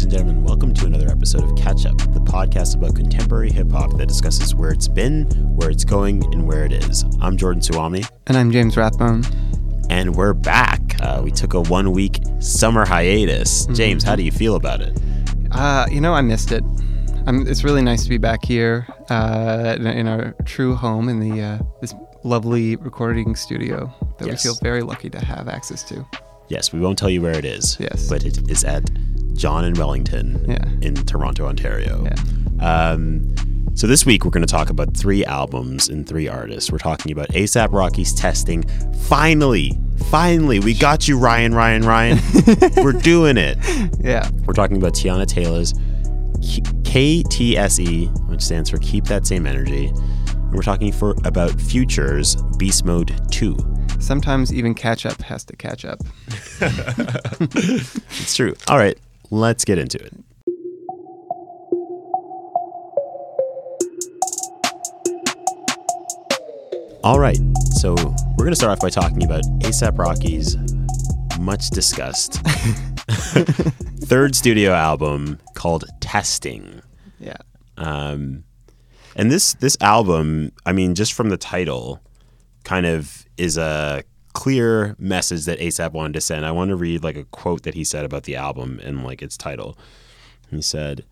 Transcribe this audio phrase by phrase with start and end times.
[0.00, 0.44] ladies and gentlemen.
[0.44, 4.54] Welcome to another episode of Catch Up, the podcast about contemporary hip hop that discusses
[4.54, 5.26] where it's been,
[5.56, 7.04] where it's going, and where it is.
[7.20, 8.10] I'm Jordan Suwami.
[8.26, 9.24] And I'm James Rathbone.
[9.90, 10.98] And we're back.
[11.02, 13.64] Uh, we took a one week summer hiatus.
[13.64, 13.74] Mm-hmm.
[13.74, 14.98] James, how do you feel about it?
[15.50, 16.64] Uh, you know, I missed it.
[17.26, 21.42] I'm, it's really nice to be back here uh, in, our true home in the
[21.42, 21.94] uh, this
[22.24, 24.44] lovely recording studio that yes.
[24.44, 26.06] we feel very lucky to have access to.
[26.48, 27.76] Yes, we won't tell you where it is.
[27.78, 28.08] Yes.
[28.08, 28.90] But it is at
[29.40, 30.86] John and Wellington yeah.
[30.86, 32.04] in Toronto, Ontario.
[32.04, 32.90] Yeah.
[32.90, 33.34] Um,
[33.74, 36.70] so this week we're going to talk about three albums and three artists.
[36.70, 38.64] We're talking about ASAP Rocky's testing.
[39.08, 42.18] Finally, finally, we got you, Ryan, Ryan, Ryan.
[42.76, 43.56] we're doing it.
[43.98, 44.28] Yeah.
[44.44, 45.72] We're talking about Teyana Taylor's
[46.82, 49.86] KTSE, which stands for Keep That Same Energy.
[49.86, 53.56] And we're talking for about Future's Beast Mode 2.
[54.00, 56.00] Sometimes even catch up has to catch up.
[56.60, 58.54] it's true.
[58.68, 58.98] All right,
[59.30, 60.12] let's get into it.
[67.02, 67.38] All right,
[67.76, 70.56] so we're going to start off by talking about ASAP Rocky's
[71.40, 72.34] much discussed
[74.04, 76.82] third studio album called Testing.
[77.18, 77.38] Yeah.
[77.78, 78.44] Um,
[79.16, 82.00] and this this album, I mean, just from the title,
[82.64, 86.46] kind of is a clear message that ASAP wanted to send.
[86.46, 89.22] I want to read like a quote that he said about the album and like
[89.22, 89.76] its title.
[90.50, 91.04] He said,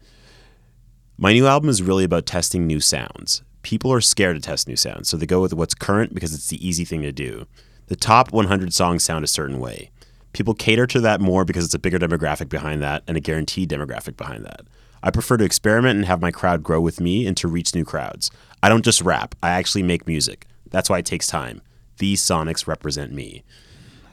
[1.16, 3.42] "My new album is really about testing new sounds.
[3.62, 6.48] People are scared to test new sounds, so they go with what's current because it's
[6.48, 7.46] the easy thing to do.
[7.86, 9.90] The top 100 songs sound a certain way.
[10.32, 13.70] People cater to that more because it's a bigger demographic behind that and a guaranteed
[13.70, 14.62] demographic behind that.
[15.02, 17.84] I prefer to experiment and have my crowd grow with me and to reach new
[17.84, 18.30] crowds.
[18.62, 20.46] I don't just rap, I actually make music.
[20.70, 21.62] That's why it takes time.
[21.98, 23.44] These Sonics represent me.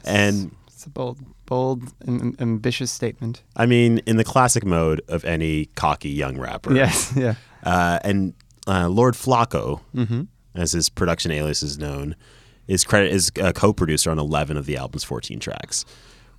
[0.04, 3.42] And it's a bold, bold, and ambitious statement.
[3.56, 6.74] I mean, in the classic mode of any cocky young rapper.
[6.74, 7.34] Yes, yeah.
[7.62, 8.34] Uh, and
[8.66, 10.22] uh, Lord Flacko, mm-hmm.
[10.54, 12.14] as his production alias is known,
[12.68, 15.84] is credit is a co-producer on 11 of the album's 14 tracks,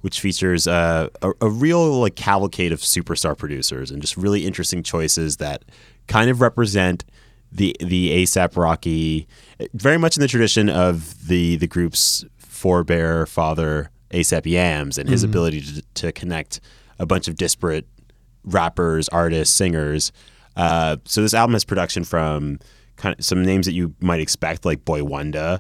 [0.02, 4.84] which features uh, a, a real like cavalcade of superstar producers and just really interesting
[4.84, 5.64] choices that
[6.08, 7.06] kind of represent
[7.58, 9.28] the the ASAP Rocky,
[9.74, 15.22] very much in the tradition of the the group's forebear father ASAP Yams and his
[15.22, 15.32] mm-hmm.
[15.32, 16.60] ability to, to connect
[16.98, 17.86] a bunch of disparate
[18.44, 20.12] rappers, artists, singers.
[20.56, 22.60] Uh, so this album has production from
[22.96, 25.60] kind of some names that you might expect, like Boi-1da,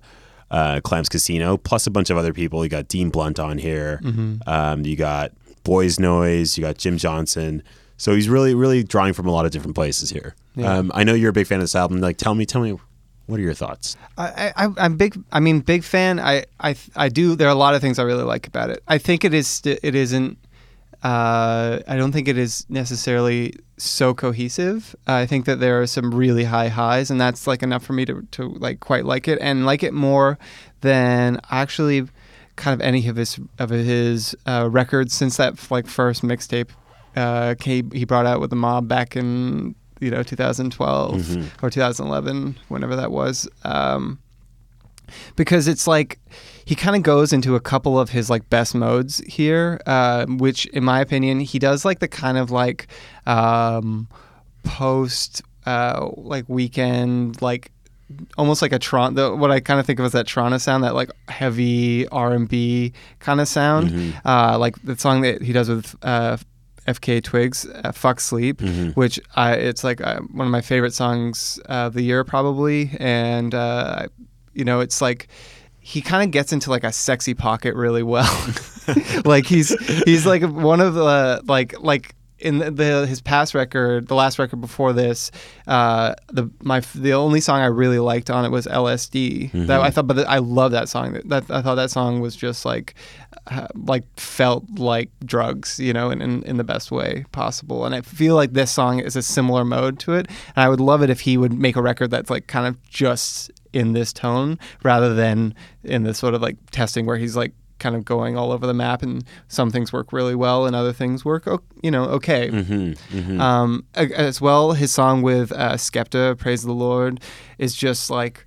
[0.49, 2.63] uh, Clams Casino, plus a bunch of other people.
[2.63, 3.99] You got Dean Blunt on here.
[4.03, 4.49] Mm-hmm.
[4.49, 6.57] Um, you got Boys Noize.
[6.57, 7.61] You got Jim Jonsin.
[7.97, 10.35] So he's really, really drawing from a lot of different places here.
[10.55, 10.71] Yeah.
[10.71, 11.99] Um, I know you're a big fan of this album.
[11.99, 12.77] Like, tell me, tell me,
[13.25, 13.97] what are your thoughts?
[14.17, 15.21] I, I, am big.
[15.31, 16.19] I mean, big fan.
[16.19, 17.35] I, I, I do.
[17.35, 18.81] There are a lot of things I really like about it.
[18.87, 19.61] I think it is.
[19.65, 20.37] It isn't.
[21.03, 24.95] Uh, I don't think it is necessarily so cohesive.
[25.07, 27.93] Uh, I think that there are some really high highs, and that's like enough for
[27.93, 30.39] me to, to like quite like it and like it more
[30.81, 32.07] than actually
[32.55, 36.69] kind of any of his of his uh, records since that like first mixtape
[37.17, 41.65] uh, he, he brought out with the mob back in you know 2012 mm-hmm.
[41.65, 44.19] or 2011 whenever that was um,
[45.35, 46.19] because it's like
[46.65, 50.67] he kind of goes into a couple of his like best modes here uh, which
[50.67, 52.87] in my opinion he does like the kind of like
[53.25, 54.07] um,
[54.63, 57.71] post uh, like Weeknd like
[58.37, 59.15] almost like a Tron.
[59.15, 62.31] The, what I kind of think of as that Toronto sound, that like heavy R
[62.31, 64.27] and B kind of sound, mm-hmm.
[64.27, 66.37] uh, like the song that he does with uh,
[66.87, 68.91] FKA Twigs, uh, "Fuck Sleep," mm-hmm.
[68.91, 73.53] which I it's like uh, one of my favorite songs of the year probably, and
[73.53, 74.07] uh,
[74.53, 75.27] you know it's like
[75.79, 78.53] he kind of gets into like a sexy pocket really well.
[79.25, 79.69] like he's
[80.03, 84.37] he's like one of the like like in the, the, his past record, the last
[84.37, 85.31] record before this,
[85.65, 89.51] uh, the my the only song I really liked on it was LSD.
[89.51, 89.65] Mm-hmm.
[89.65, 91.13] That I thought, but I love that song.
[91.13, 92.95] That, that, I thought that song was just like,
[93.47, 97.85] uh, like felt like drugs, you know, in, in in the best way possible.
[97.85, 100.27] And I feel like this song is a similar mode to it.
[100.55, 102.81] And I would love it if he would make a record that's like kind of
[102.89, 107.53] just in this tone rather than in this sort of like testing where he's like
[107.79, 110.93] kind of going all over the map, and some things work really well, and other
[110.93, 111.47] things work,
[111.81, 112.49] you know, okay.
[112.49, 113.41] Mm-hmm, mm-hmm.
[113.41, 117.21] Um, as well, his song with uh, Skepta, "Praise the Lord,"
[117.57, 118.45] is just like.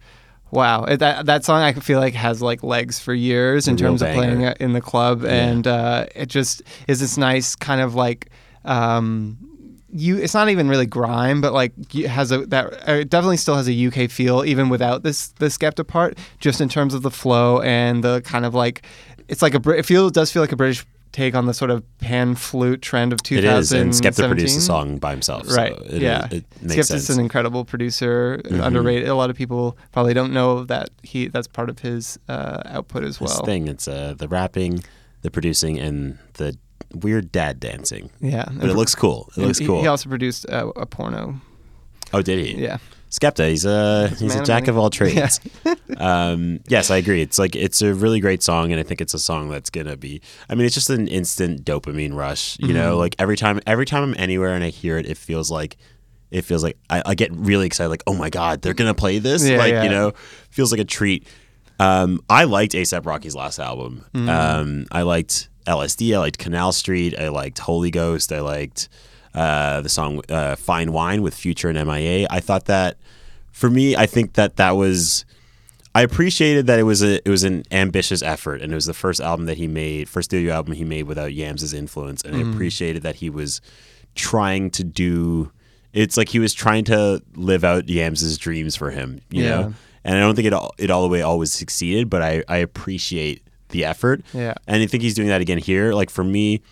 [0.53, 4.11] Wow, that that song I feel like has like legs for years in terms banger.
[4.11, 5.29] of playing it in the club, yeah.
[5.29, 8.31] and uh, it just is this nice kind of like
[8.65, 9.39] um,
[9.93, 13.37] you it's not even really grime but like it has a that uh, it definitely
[13.37, 17.03] still has a UK feel even without this the Skepta part just in terms of
[17.03, 18.83] the flow and the kind of like
[19.31, 21.83] it's like a it feels does feel like a British take on the sort of
[21.99, 23.93] pan flute trend of It is, and 2017.
[24.13, 25.49] Skepta produced the song by himself.
[25.49, 25.73] so Right.
[25.87, 26.29] it, yeah.
[26.31, 27.05] it makes Skepta's sense.
[27.09, 27.19] Mm-hmm.
[27.19, 29.09] an incredible producer, underrated.
[29.09, 33.03] A lot of people probably don't know that he that's part of his uh, output
[33.03, 33.45] as This well.
[33.45, 33.67] thing.
[33.67, 34.85] It's uh, the rapping,
[35.23, 36.57] the producing, and the
[36.95, 38.11] weird dad dancing.
[38.21, 38.47] Yeah.
[38.53, 39.31] But it looks cool.
[39.37, 39.81] It looks he, cool.
[39.81, 41.41] He also produced uh, a porno.
[42.13, 42.57] oh, did he?
[42.63, 42.79] Yeah.
[43.11, 45.41] Skepta, he's a He's a he's a jack many- of all trades.
[45.99, 47.23] um, yes, I agree.
[47.23, 49.97] It's like it's a really great song, and I think it's a song that's gonna
[49.97, 50.21] be.
[50.49, 52.57] I mean, it's just an instant dopamine rush.
[52.61, 52.99] You know, Mm-hmm.
[52.99, 55.77] like every time every time I'm anywhere and I hear it, it feels like
[56.31, 57.91] it feels like I, I get really excited.
[57.91, 59.47] Like, oh my god, they're gonna play this.
[59.49, 59.83] Yeah, like yeah.
[59.83, 60.13] you know,
[60.51, 61.27] feels like a treat.
[61.81, 64.05] Um, I liked ASAP Rocky's last album.
[64.15, 64.29] Mm-hmm.
[64.29, 66.15] Um, I liked LSD.
[66.15, 67.19] I liked Canal Street.
[67.19, 68.33] I liked Holy Ghost.
[68.33, 68.89] I liked
[69.35, 72.27] uh, the song uh, Fine Wine with Future and MIA.
[72.31, 72.97] I thought that
[73.53, 75.25] for me, I think that that was.
[75.93, 78.95] I appreciated that it was a it was an ambitious effort, and it was the
[78.95, 82.41] first album that he made, first studio album he made without Yams' influence, and I
[82.49, 83.61] appreciated that he was
[84.15, 85.51] trying to do.
[85.93, 89.51] It's like he was trying to live out Yams' dreams for him, you Yeah.
[89.51, 89.75] know.
[90.05, 92.59] And I don't think it all, it all the way always succeeded, but I I
[92.59, 94.23] appreciate the effort.
[94.33, 94.55] Yeah.
[94.69, 95.93] And I think he's doing that again here.
[95.93, 96.63] Like for me,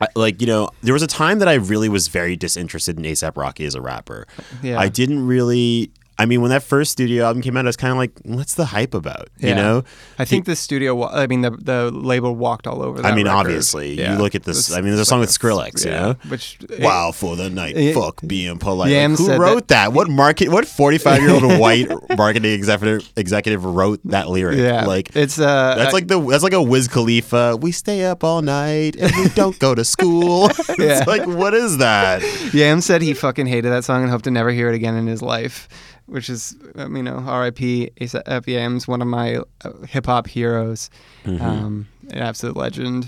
[0.00, 3.04] I, like you know, there was a time that I really was very disinterested in
[3.04, 4.26] ASAP Rocky as a rapper.
[4.62, 4.78] Yeah.
[4.78, 5.90] I didn't really.
[6.18, 8.54] I mean, when that first studio album came out, I was kind of like, "What's
[8.54, 9.84] the hype about?" You know.
[10.18, 13.02] I think the studio, wa- I mean, the the label walked all over.
[13.02, 13.38] That I mean, record.
[13.38, 14.12] obviously, Yeah.
[14.12, 14.68] you look at this.
[14.68, 16.16] It's- I mean, there's a song like with Skrillex, you know.
[16.28, 17.92] which Wow for the night, Yeah.
[17.92, 18.92] fuck being polite.
[18.92, 19.92] Like, who wrote that?
[19.92, 20.48] What market?
[20.48, 24.58] What 45 year old white marketing executive executive wrote that lyric?
[24.58, 27.58] Yeah, like it's uh, that's like the that's like a Wiz Khalifa.
[27.60, 30.50] We stay up all night and we don't go to school.
[30.78, 31.04] Yeah.
[31.06, 32.22] like what is that?
[32.54, 35.06] Yam said he fucking hated that song and hoped to never hear it again in
[35.06, 35.68] his life,
[36.06, 37.90] which is, um, you know, R.I.P.
[38.00, 40.88] ASAP Yam's one of my uh, hip hop heroes,
[41.26, 43.06] um, an absolute legend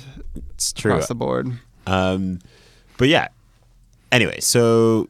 [0.51, 0.93] It's true.
[0.93, 1.49] across the board.
[1.87, 2.41] Um,
[2.97, 3.29] but yeah.
[4.11, 5.09] Anyway, so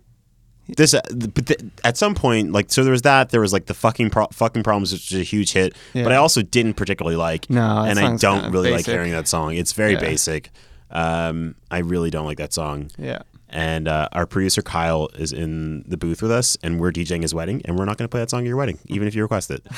[0.77, 3.31] this, uh, but th- at some point, like, so there was that.
[3.31, 5.75] There was like the fucking pro- fucking problems, which is a huge hit.
[5.95, 6.03] Yeah.
[6.05, 7.49] But I also didn't particularly like.
[7.49, 9.55] No, and I don't really like hearing that song.
[9.55, 10.01] It's very Yeah.
[10.01, 10.51] basic.
[10.91, 12.91] Um, I really don't like that song.
[12.99, 13.21] Yeah.
[13.51, 17.35] And uh, our producer Kyle is in the booth with us, and we're DJing his
[17.35, 19.23] wedding, and we're not going to play that song at your wedding, even if you
[19.23, 19.63] request it.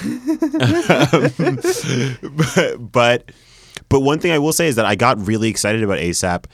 [2.36, 3.32] but, but
[3.88, 6.44] but one thing I will say is that I got really excited about ASAP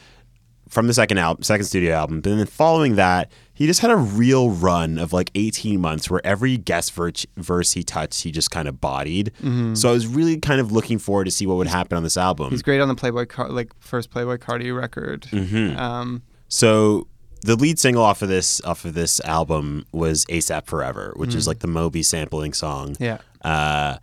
[0.69, 2.21] from the second album, second studio album.
[2.21, 6.21] But then following that, he just had a real run of like 18 months where
[6.25, 9.33] every guest verse, verse he touched, he just kind of bodied.
[9.77, 12.17] So I was really kind of looking forward to see what would happen on this
[12.17, 12.51] album.
[12.51, 15.23] He's great on the Playboy, Car- like first Playboi Carti record.
[15.23, 15.79] Mm-hmm.
[15.79, 17.07] Um, So
[17.43, 21.37] the lead single off of this off of this album was ASAP Forever, which Mm.
[21.37, 22.97] is like the Moby sampling song.
[22.99, 23.19] yeah.
[23.45, 23.99] Uh,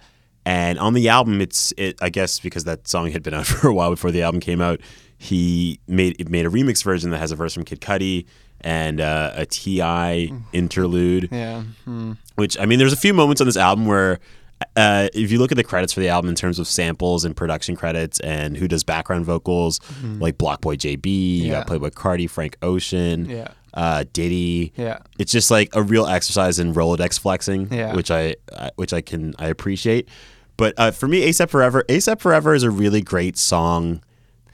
[0.46, 1.98] and on the album, it's it.
[2.02, 4.60] I guess because that song had been out for a while before the album came
[4.62, 4.80] out,
[5.18, 8.26] he made it made a remix version that has a verse from Kid Cudi
[8.62, 10.32] and uh, a T.I.
[10.54, 11.30] interlude.
[11.32, 11.64] Yeah.
[11.86, 12.14] Hmm.
[12.36, 14.20] Which I mean, there's a few moments on this album where.
[14.76, 17.36] Uh, if you look at the credits for the album in terms of samples and
[17.36, 19.80] production credits and who does background vocals,
[20.20, 21.06] like BlocBoy JB,
[21.40, 21.64] you Yeah.
[21.64, 23.50] got Playboi Carti, Frank Ocean, Yeah.
[23.74, 24.72] uh, Diddy.
[24.78, 25.00] Yeah.
[25.20, 27.94] It's just like a real exercise in Rolodex flexing, Yeah.
[27.94, 30.08] which I, I which I can I appreciate.
[30.56, 34.02] But uh, for me, ASAP Forever, ASAP Forever is a really great song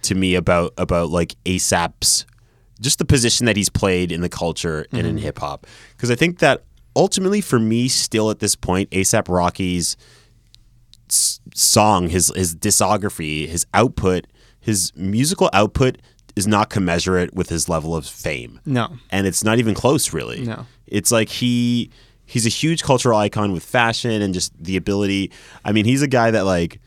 [0.03, 2.25] to me about about like ASAP's
[2.81, 5.67] just the position that he's played in the culture and in hip hop.
[5.95, 6.63] Because I think that
[7.00, 9.98] ultimately, for me, still at this point, ASAP Rocky's
[11.08, 14.25] song, his his discography, his output,
[14.60, 15.98] his musical output
[16.36, 18.88] is not commensurate with his level of fame No.
[19.10, 20.65] and it's not even close really No.
[20.88, 21.89] it's like he
[22.25, 25.32] he's a huge cultural icon with fashion and just the ability
[25.65, 26.79] i mean he's a guy that like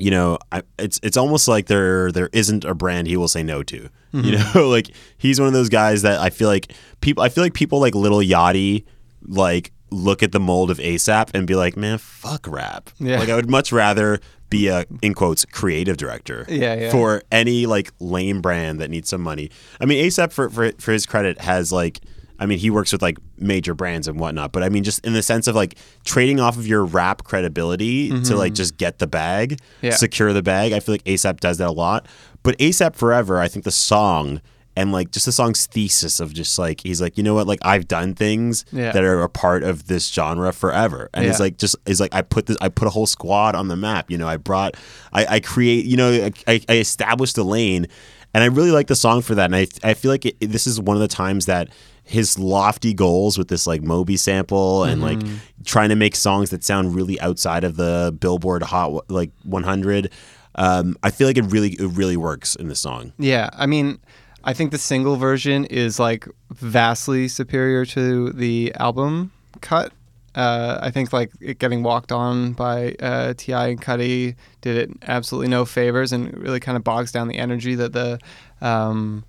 [0.00, 3.42] you know I, it's it's almost like there there isn't a brand he will say
[3.42, 4.58] no to you mm-hmm.
[4.58, 7.54] know like he's one of those guys that i feel like people i feel like
[7.54, 8.84] people like Lil Yachty
[9.22, 13.18] like look at the mold of asap and be like man fuck rap Yeah.
[13.18, 16.90] like i would much rather be a in quotes creative director Yeah, yeah.
[16.90, 19.50] for any like lame brand that needs some money.
[19.80, 22.00] I mean, ASAP for, for for his credit has like,
[22.40, 24.50] I mean, he works with like major brands and whatnot.
[24.52, 28.08] But I mean, just in the sense of like trading off of your rap credibility
[28.22, 29.86] to like just get the bag, Mm-hmm.
[29.86, 29.94] Yeah.
[29.96, 30.72] secure the bag.
[30.72, 32.06] I feel like ASAP does that a lot.
[32.42, 34.40] But ASAP Forever, I think the song
[34.76, 37.58] and like just the song's thesis of just like he's like, you know what, like
[37.62, 38.92] I've done things Yeah.
[38.92, 42.22] that are a part of this genre forever, and it's like just is like I
[42.22, 44.10] put this I put a whole squad on the map.
[44.10, 44.76] You know, I brought
[45.12, 47.88] I, I create you know I, I established a lane,
[48.32, 49.46] and I really like the song for that.
[49.46, 51.68] And I I feel like it, this is one of the times that
[52.04, 55.20] his lofty goals with this like Moby sample and like
[55.64, 60.10] trying to make songs that sound really outside of the Billboard Hot like 100.
[60.56, 63.12] Um, I feel like it really it really works in the song.
[63.18, 64.00] Yeah, I mean,
[64.42, 69.92] I think the single version is like vastly superior to the album cut.
[70.34, 73.68] Uh, I think like it getting walked on by uh, T.I.
[73.68, 77.74] and Cudi did it absolutely no favors and really kind of bogs down the energy
[77.74, 78.18] that the
[78.60, 79.24] um,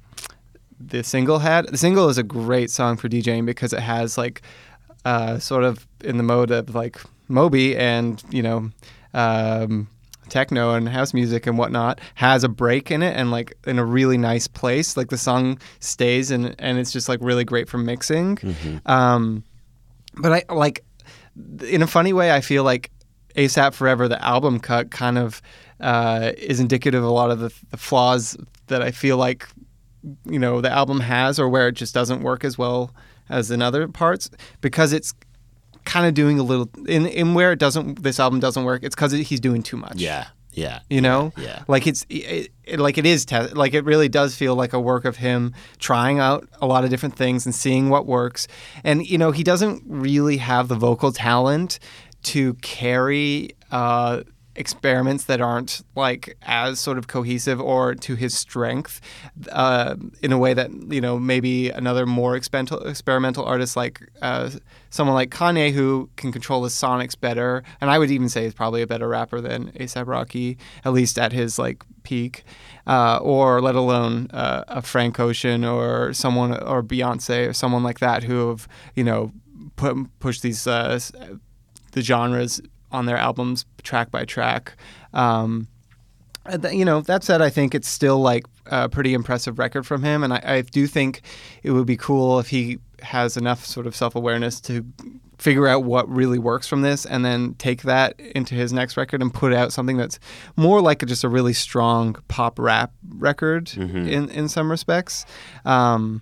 [0.88, 1.68] the single had.
[1.68, 4.42] The single is a great song for DJing because it has like
[5.06, 8.70] uh, sort of in the mode of like Moby and you know.
[9.14, 9.90] Um,
[10.30, 13.84] techno and house music and whatnot has a break in it and like in a
[13.84, 14.96] really nice place.
[14.96, 18.38] Like the song stays and and it's just like really great for mixing.
[18.86, 19.44] Um,
[20.16, 20.84] but I like
[21.68, 22.32] in a funny way.
[22.32, 22.92] I feel like
[23.36, 25.42] ASAP Forever, the album cut, kind of
[25.80, 29.48] uh, is indicative of a lot of the, the flaws that I feel like
[30.26, 32.94] you know the album has, or where it just doesn't work as well
[33.30, 34.30] as in other parts
[34.60, 35.14] because it's
[35.86, 38.94] kind of doing a little in in where it doesn't this album doesn't work it's
[38.96, 39.96] because he's doing too much.
[39.96, 41.32] Yeah, yeah, you know?
[41.38, 41.64] yeah.
[41.68, 44.80] like it's it, it, like it is te- like it really does feel like a
[44.80, 48.48] work of him trying out a lot of different things and seeing what works.
[48.84, 51.80] And you know he doesn't really have the vocal talent
[52.24, 54.22] to carry uh
[54.56, 59.00] experiments that aren't like as sort of cohesive or to his strength
[59.52, 64.50] uh, in a way that you know maybe another more experimental experimental artist like uh,
[64.90, 68.54] someone like Kanye who can control his sonics better and I would even say is
[68.54, 72.44] probably a better rapper than ASAP Rocky at least at his like peak
[72.88, 78.00] uh, or let alone uh, a Frank Ocean or someone or Beyonce or someone like
[78.00, 79.32] that who have you know
[79.78, 81.00] put push these uh,
[81.94, 84.76] the genres on their albums track by track.
[85.14, 85.68] Um,
[86.72, 90.24] you know, that said, I think it's still like a pretty impressive record from him,
[90.24, 91.22] and I, I do think
[91.64, 94.86] it would be cool if he has enough sort of self awareness to
[95.38, 99.22] figure out what really works from this, and then take that into his next record
[99.22, 100.20] and put out something that's
[100.56, 103.72] more like just a really strong pop rap record
[104.08, 105.26] in in some respects.
[105.66, 106.22] Um,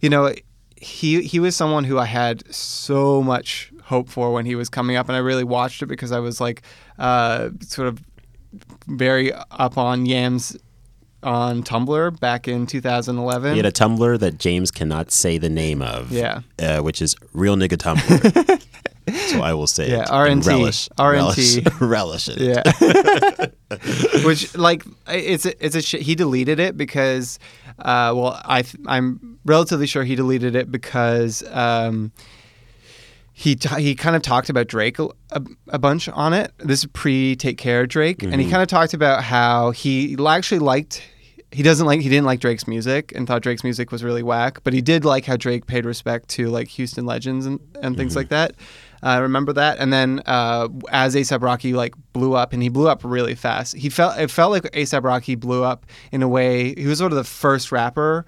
[0.00, 0.34] you know,
[0.76, 4.96] he he was someone who I had so much hope for when he was coming
[4.96, 6.62] up, and I really watched it because I was like
[6.98, 7.94] uh, sort of
[8.86, 9.32] very
[9.66, 10.56] up on Yams
[11.22, 13.52] on Tumblr back in 2011.
[13.52, 16.10] He had a Tumblr that James cannot say the name of.
[16.10, 16.40] Yeah.
[16.58, 18.62] Uh, which is real nigga Tumblr.
[19.30, 20.08] so I will say Yeah, it.
[20.08, 20.46] RNT.
[20.46, 20.88] Relish.
[20.98, 21.80] RNT.
[21.80, 22.38] Relish, relish it.
[22.40, 23.46] yeah.
[24.26, 27.38] Which like it's a, it's a sh- he deleted it because
[27.78, 32.12] uh, well I th- I'm relatively sure he deleted it because um,
[33.32, 36.52] he t- he kind of talked about Drake a, a, a bunch on it.
[36.58, 38.50] This is pre Take Care Drake, and he mm-hmm.
[38.50, 41.02] kind of talked about how he actually liked.
[41.50, 44.60] He doesn't like he didn't like Drake's music and thought Drake's music was really whack,
[44.64, 48.16] but he did like how Drake paid respect to like Houston legends and, and things
[48.16, 48.52] like mm-hmm.
[48.52, 48.54] that.
[49.02, 49.78] I remember that.
[49.78, 53.76] And then uh, as ASAP Rocky like blew up, and he blew up really fast.
[53.76, 56.74] He felt it felt like ASAP Rocky blew up in a way.
[56.74, 58.24] He was sort of the first rapper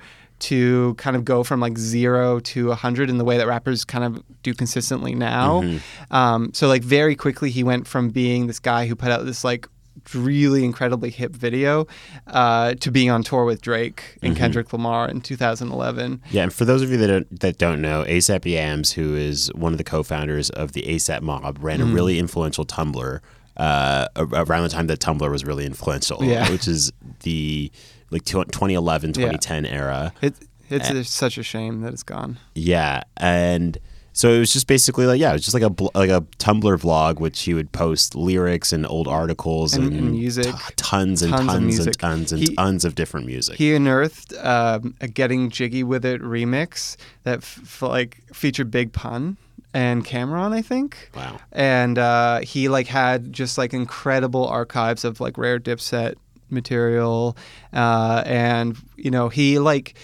[0.51, 3.85] to kind of go from like zero to a hundred in the way that rappers
[3.85, 5.63] kind of do consistently now.
[6.11, 9.45] Um, so like very quickly he went from being this guy who put out this
[9.45, 9.67] like
[10.13, 11.87] really incredibly hip video
[12.27, 16.21] uh, to being on tour with Drake and Kendrick Lamar in 2011.
[16.31, 19.51] Yeah, and for those of you that don't, that don't know, ASAP Yams, who is
[19.55, 21.91] one of the co-founders of the ASAP Mob, ran Mm-hmm.
[21.93, 23.21] a really influential Tumblr
[23.57, 26.51] uh, around the time that Tumblr was really influential, Yeah.
[26.51, 27.71] which is the
[28.15, 30.13] like tw- 2011, 2010 era.
[30.23, 30.35] It,
[30.71, 32.39] it's a, such a shame that it's gone.
[32.55, 33.77] Yeah, and
[34.15, 36.23] so it was just basically like yeah, it was just like a bl- like a
[36.39, 40.47] Tumblr vlog, which he would post lyrics and old articles And- and, and music.
[40.47, 43.57] t- tons and Tons tons, and tons and He- tons of different music.
[43.59, 48.93] He unearthed um, a "Getting Jiggy with It" remix that f- f- like featured Big
[48.93, 49.37] Pun
[49.75, 51.11] and Cam'ron, I think.
[51.17, 51.37] wow.
[51.53, 56.15] and uh, he like had just like incredible archives of like rare dipset
[56.51, 57.37] material
[57.73, 59.95] uh, and you know he like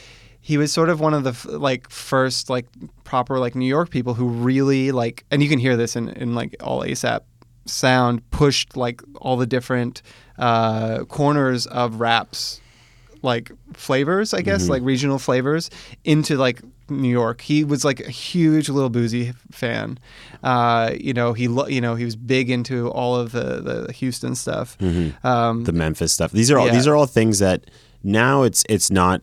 [0.40, 2.66] he was sort of one of the like first like
[3.04, 6.34] proper like new york people who really like and you can hear this in, in
[6.34, 7.20] like all asap
[7.66, 10.02] sound pushed like all the different
[10.38, 12.60] uh, corners of raps
[13.22, 15.70] like flavors, I guess, like regional flavors
[16.04, 17.40] into like New York.
[17.40, 19.98] He was like a huge Lil Boosie fan.
[20.42, 23.92] Uh, you know, he lo- you know he was big into all of the the
[23.92, 24.76] Houston stuff.
[25.24, 26.32] Um, the Memphis stuff.
[26.32, 26.72] These are all Yeah.
[26.74, 27.64] these are all things that
[28.02, 29.22] now it's it's not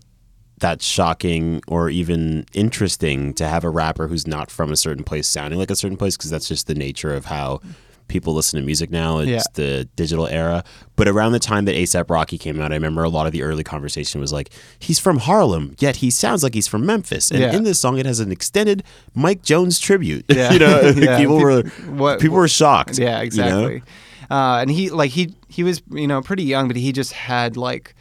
[0.60, 5.28] that shocking or even interesting to have a rapper who's not from a certain place
[5.28, 7.60] sounding like a certain place because that's just the nature of how
[8.08, 9.20] people listen to music now.
[9.20, 9.42] It's Yeah.
[9.54, 10.64] the digital era.
[10.96, 13.44] But around the time that ASAP Rocky came out, I remember a lot of the
[13.44, 14.50] early conversation was like,
[14.80, 17.30] he's from Harlem, yet he sounds like he's from Memphis.
[17.32, 17.56] And Yeah.
[17.56, 18.84] in this song, it has an extended
[19.14, 20.26] Mike Jones tribute.
[20.30, 20.54] Yeah.
[20.54, 21.18] you know, Yeah.
[21.18, 22.98] people were What- people were shocked.
[22.98, 23.68] Yeah, you know?
[23.68, 23.84] exactly.
[24.30, 27.56] uh, and he like he he was you know pretty young, but he just had
[27.58, 27.94] like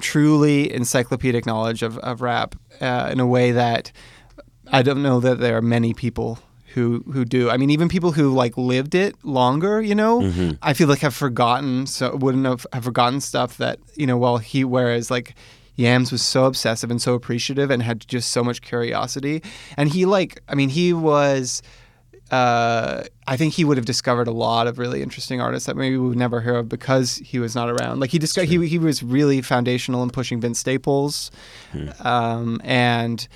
[0.00, 3.92] truly encyclopedic knowledge of of rap uh, in a way that
[4.72, 6.38] I don't know that there are many people
[6.74, 7.50] who who do.
[7.50, 10.50] I mean, even people who like lived it longer, you know, Mm-hmm.
[10.62, 14.16] I feel like have forgotten so wouldn't have, have forgotten stuff that you know.
[14.16, 15.34] Well, he whereas like
[15.76, 19.42] Yams was so obsessive and so appreciative and had just so much curiosity,
[19.76, 21.62] and he like I mean he was.
[22.30, 25.96] Uh, I think he would have discovered a lot of really interesting artists that maybe
[25.96, 27.98] we would never hear of because he was not around.
[27.98, 31.32] Like he discovered, he, he was really foundational in pushing Vince Staples,
[32.04, 33.26] um, and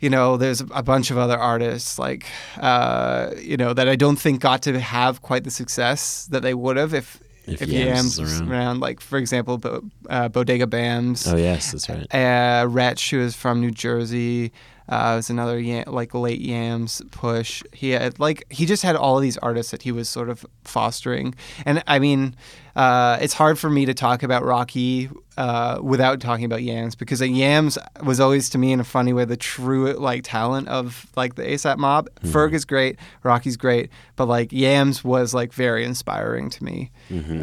[0.00, 2.26] you know, there's a bunch of other artists like,
[2.60, 6.54] uh, you know, that I don't think got to have quite the success that they
[6.54, 8.50] would have if If if, Yams Yams, was around.
[8.52, 8.80] around.
[8.80, 12.06] Like, for example, Bo- uh, Bodega Bamz, Oh yes, that's right.
[12.14, 14.52] uh, Retch, who is from New Jersey,
[14.88, 17.62] uh, was another Yam, like late Yams push.
[17.72, 20.46] He had like he just had all of these artists that he was sort of
[20.64, 21.34] fostering,
[21.66, 22.34] and I mean,
[22.74, 27.20] uh, it's hard for me to talk about Rocky uh, without talking about Yams because
[27.20, 31.34] Yams was always to me in a funny way the true like talent of like
[31.34, 32.08] the ASAP mob.
[32.22, 36.90] Ferg is great, Rocky's great, but like Yams was like very inspiring to me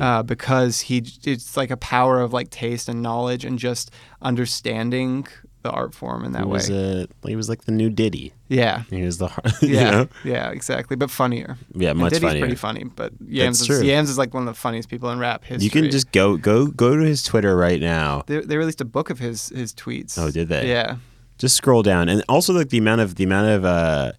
[0.02, 5.28] uh, because he it's like a power of like taste and knowledge and just understanding
[5.66, 6.52] the art form in that He way.
[6.54, 8.32] was uh, he was like the new Diddy.
[8.48, 8.84] yeah.
[8.90, 9.28] He was the
[9.62, 10.08] you Yeah, know?
[10.24, 11.58] yeah, exactly, but funnier.
[11.74, 12.42] yeah And much Diddy's funnier.
[12.42, 13.84] pretty funny, but Yams is.
[13.84, 15.66] Yams is like one of the funniest people in rap history.
[15.66, 18.24] You can just go go go to his Twitter right now.
[18.28, 20.18] they, they released a book of his his tweets.
[20.18, 20.70] Oh, did they?
[20.70, 20.98] Yeah,
[21.38, 24.12] Just scroll down, and also like the amount of the amount of uh,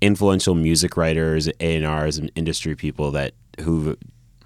[0.00, 3.96] influential music writers, A and R's, and industry people that who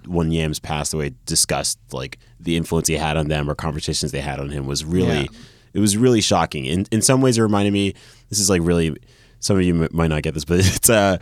[0.07, 4.21] when Yams passed away discussed like the influence he had on them or conversations they
[4.21, 5.27] had on him was really Yeah.
[5.75, 6.65] It was really shocking.
[6.65, 7.93] In in some ways, it reminded me.
[8.29, 8.95] This is like really.
[9.41, 11.17] Some of you m- might not get this, but it's uh,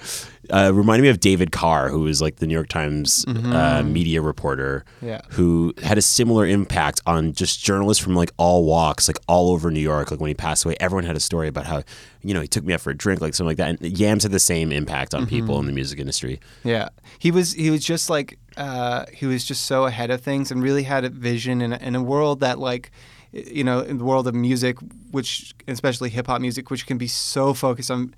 [0.50, 4.22] uh reminded me of David Carr, who was like the New York Times uh, media
[4.22, 5.20] reporter, Yeah.
[5.32, 9.70] who had a similar impact on just journalists from like all walks, like all over
[9.72, 10.10] New York.
[10.10, 11.84] Like when he passed away, everyone had a story about how
[12.22, 13.82] you know he took me out for a drink, like something like that.
[13.82, 16.40] And Yams had the same impact on people in the music industry.
[16.64, 16.90] yeah.
[17.20, 20.64] He was he was just like uh, he was just so ahead of things and
[20.64, 22.92] really had a vision in a, in a world that like
[23.34, 24.78] you know in the world of music,
[25.12, 28.14] which especially hip hop music, which can be so focused on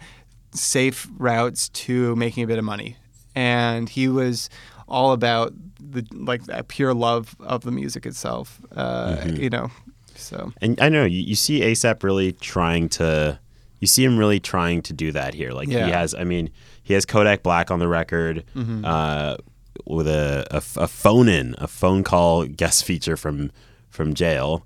[0.51, 2.95] safe routes to making a bit of money,
[3.35, 4.49] and he was
[4.87, 8.59] all about the like that pure love of the music itself.
[8.75, 9.71] Uh, You know,
[10.15, 13.39] so And I know you, you see ASAP really trying to,
[13.79, 15.51] you see him really trying to do that here.
[15.51, 15.85] Like Yeah.
[15.85, 16.49] he has, I mean,
[16.83, 18.43] he has Kodak Black on the record
[18.83, 19.37] uh,
[19.85, 23.51] with a, a, a phone in, a phone call guest feature from
[23.95, 24.63] from jail.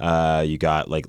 [0.00, 1.06] Uh, you got like,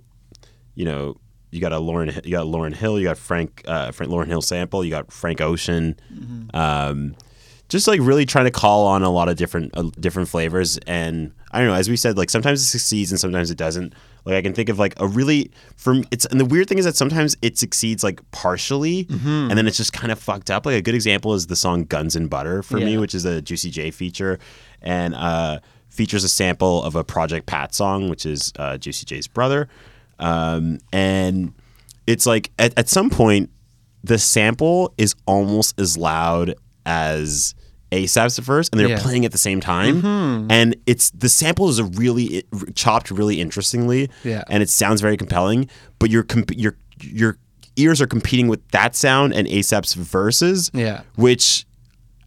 [0.75, 1.15] you know,
[1.51, 4.41] you got a Lauren, you got Lauryn Hill, you got Frank, uh, Frank Lauryn Hill
[4.41, 5.95] sample, you got Frank Ocean.
[6.53, 7.15] Um,
[7.69, 10.77] just like really trying to call on a lot of different uh, different flavors.
[10.87, 13.93] And i don't know as we said like sometimes it succeeds and sometimes it doesn't.
[14.25, 16.85] Like i can think of like a really from it's and the weird thing is
[16.85, 20.65] that sometimes it succeeds like partially and then it's just kind of fucked up.
[20.65, 23.41] Like a good example is the song guns and butter for me which is a
[23.41, 24.37] juicy j feature.
[24.81, 29.27] And uh features a sample of a project pat song which is uh, juicy j's
[29.27, 29.67] brother
[30.19, 31.53] um and
[32.07, 33.49] it's like at, at some point
[34.03, 37.53] the sample is almost as loud as
[37.91, 38.95] ASAP's verse, and they're Yeah.
[38.97, 39.03] Mm-hmm.
[39.03, 40.49] playing at the same time.
[40.51, 42.43] And it's the sample is a really
[42.75, 44.43] chopped really interestingly, Yeah.
[44.47, 45.67] and it sounds very compelling.
[45.97, 47.37] But your comp- your your
[47.77, 51.01] ears are competing with that sound and ASAP's verses, Yeah.
[51.15, 51.65] which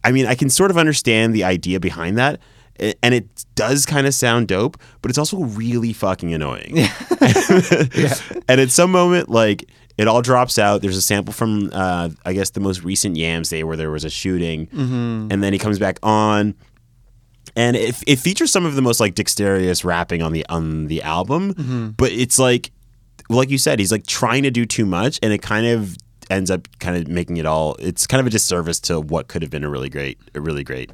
[0.03, 2.39] I mean, I can sort of understand the idea behind that.
[2.79, 6.75] And it does kind of sound dope, but it's also really fucking annoying.
[7.21, 8.13] yeah.
[8.47, 10.81] And at some moment, like it all drops out.
[10.81, 14.03] There's a sample from, uh, I guess, the most recent Yams Day where there was
[14.03, 15.27] a shooting, Mm-hmm.
[15.31, 16.55] and then he comes back on,
[17.55, 21.03] and it, it features some of the most like dexterous rapping on the on the
[21.03, 21.53] album.
[21.53, 21.89] Mm-hmm.
[21.89, 22.71] But it's like,
[23.29, 25.95] like you said, he's like trying to do too much, and it kind of
[26.31, 27.75] ends up kind of making it all.
[27.77, 30.63] It's kind of a disservice to what could have been a really great, a really
[30.63, 30.89] great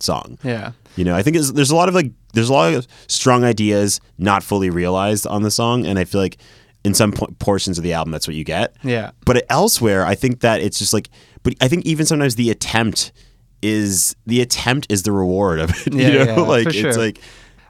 [0.00, 0.38] song.
[0.42, 0.72] yeah.
[0.96, 3.44] You know, I think it's, there's a lot of like there's a lot of strong
[3.44, 6.38] ideas not fully realized on the song, and I feel like
[6.84, 8.74] in some po- portions of the album that's what you get.
[8.82, 9.12] Yeah.
[9.24, 11.08] But elsewhere, I think that it's just like,
[11.42, 13.12] but I think even sometimes the attempt
[13.62, 15.94] is the attempt is the reward of it.
[15.98, 17.20] Yeah, you know, yeah, like it's like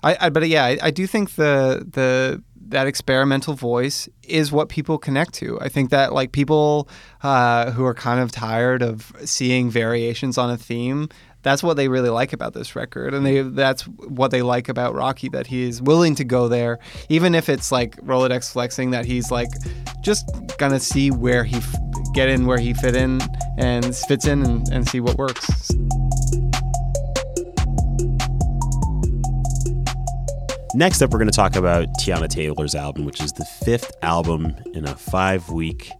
[0.02, 4.68] I, I but yeah, I, I do think the the that experimental voice is what
[4.68, 5.58] people connect to.
[5.60, 6.88] I think that like people
[7.22, 11.08] uh, who are kind of tired of seeing variations on a theme,
[11.42, 14.94] that's what they really like about this record, and they that's what they like about
[14.94, 19.04] Rocky that he is willing to go there, even if it's like Rolodex flexing that
[19.04, 19.50] he's like
[20.00, 21.74] just gonna see where he f-
[22.12, 23.20] get in where he fit in
[23.56, 25.70] and fits in and, and see what works.
[30.74, 34.54] Next up, we're going to talk about Teyana Taylor's album, which is the fifth album
[34.74, 35.90] in a five week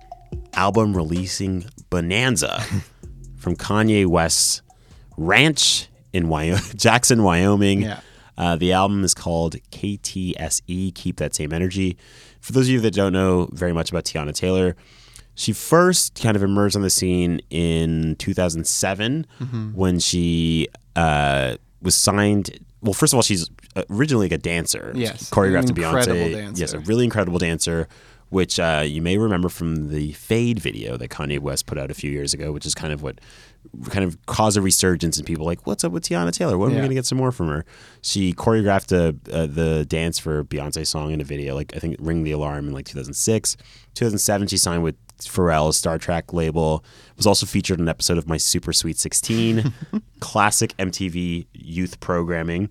[0.55, 2.63] album releasing bonanza
[3.39, 4.63] from Kanye West's
[5.19, 7.83] ranch in Wyoming, Jackson, Wyoming.
[7.83, 8.01] Yeah.
[8.37, 11.99] Uh, the album is called KTSE, Keep That Same Energy.
[12.41, 14.77] For those of you that don't know very much about Teyana Taylor,
[15.35, 19.27] she first kind of emerged on the scene in 2007
[19.75, 22.59] when she uh, was signed.
[22.81, 23.51] Well, first of all, she's
[23.91, 24.93] originally like a dancer.
[24.95, 26.33] Yes, choreographed to Beyonce.
[26.33, 26.61] dancer.
[26.61, 27.89] Yes, a really incredible dancer,
[28.31, 31.95] which uh, you may remember from the Fade video that Kanye West put out a
[31.95, 33.21] few years ago, which is kind of what
[33.91, 36.59] kind of caused a resurgence in people like, what's up with Teyana Taylor?
[36.59, 37.65] When are we going to get some more from her?
[38.03, 41.79] She choreographed a, uh, the dance for a Beyonce song in a video, like I
[41.79, 43.57] think Ring the Alarm in like 2006.
[43.95, 46.85] 2007, she signed with Pharrell's Star Trak label.
[47.17, 49.73] Was also featured in an episode of My Super Sweet 16,
[50.21, 52.71] classic MTV youth programming.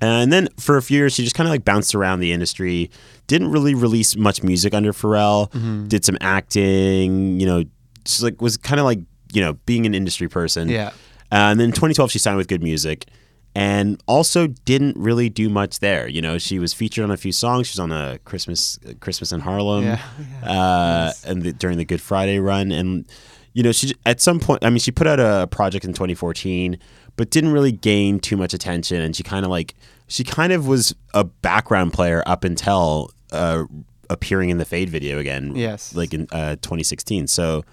[0.00, 2.90] And then for a few years, she just kind of like bounced around the industry.
[3.28, 5.50] Didn't really release much music under Pharrell.
[5.52, 5.86] Mm-hmm.
[5.86, 7.40] Did some acting.
[7.40, 7.64] You know,
[8.04, 9.00] just like was kind of like
[9.32, 10.68] you know being an industry person.
[10.68, 10.88] Yeah.
[11.32, 13.06] Uh, and then 2012, she signed with Good Music,
[13.56, 16.06] and also didn't really do much there.
[16.06, 17.66] You know, she was featured on a few songs.
[17.66, 20.00] She was on a Christmas Christmas in Harlem, Yeah,
[20.44, 23.06] uh, and the, during the Good Friday run, and
[23.54, 26.78] you know, she at some point, I mean, she put out a project in 2014,
[27.16, 29.74] but didn't really gain too much attention, and she kind of like
[30.06, 33.64] she kind of was a background player up until uh,
[34.10, 35.56] appearing in the Fade video again.
[35.56, 35.94] Yes.
[35.94, 37.26] like in uh, 2016.
[37.26, 37.64] So.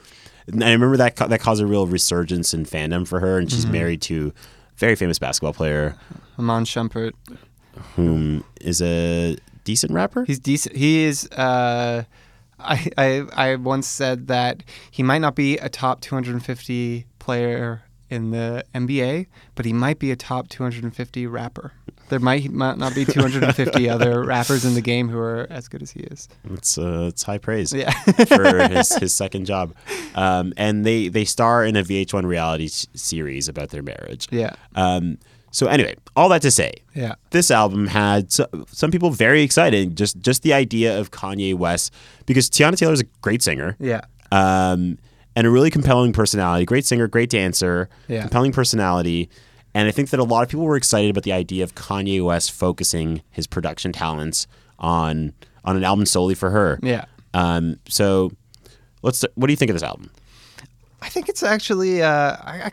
[0.48, 3.66] And I remember that that caused a real resurgence in fandom for her, and she's
[3.66, 4.34] married to
[4.76, 5.96] a very famous basketball player
[6.38, 7.14] Iman Shumpert.
[7.96, 10.26] whom is a decent rapper.
[10.26, 10.76] He's decent.
[10.76, 11.28] He is.
[11.32, 12.04] Uh,
[12.60, 18.32] I, I I once said that he might not be a top 250 player in
[18.32, 21.74] the NBA, but he might be a top 250 rapper.
[22.10, 25.82] There might, might not be 250 other rappers in the game who are as good
[25.82, 26.28] as he is.
[26.54, 27.92] It's uh, it's high praise Yeah.
[28.26, 29.74] for his, his second job,
[30.16, 34.28] um, and they they star in a VH1 reality s- series about their marriage.
[34.32, 34.54] yeah.
[34.76, 35.18] Um,
[35.52, 37.13] so anyway, all that to say, Yeah.
[37.30, 39.96] this album had so, some people very excited.
[39.96, 41.94] Just just the idea of Kanye West,
[42.26, 43.76] because Teyana Taylor is a great singer.
[43.80, 44.02] Yeah.
[44.32, 44.98] um,
[45.36, 46.63] and a really compelling personality.
[46.66, 48.22] Great singer, great dancer, Yeah.
[48.22, 49.30] compelling personality.
[49.74, 52.24] And I think that a lot of people were excited about the idea of Kanye
[52.24, 54.48] West focusing his production talents
[54.80, 55.34] on
[55.66, 56.80] on an album solely for her.
[56.84, 57.06] Yeah.
[57.34, 58.32] Um, so
[59.02, 59.26] let's.
[59.36, 60.12] What do you think of this album?
[61.02, 62.72] I think it's actually uh, I, I,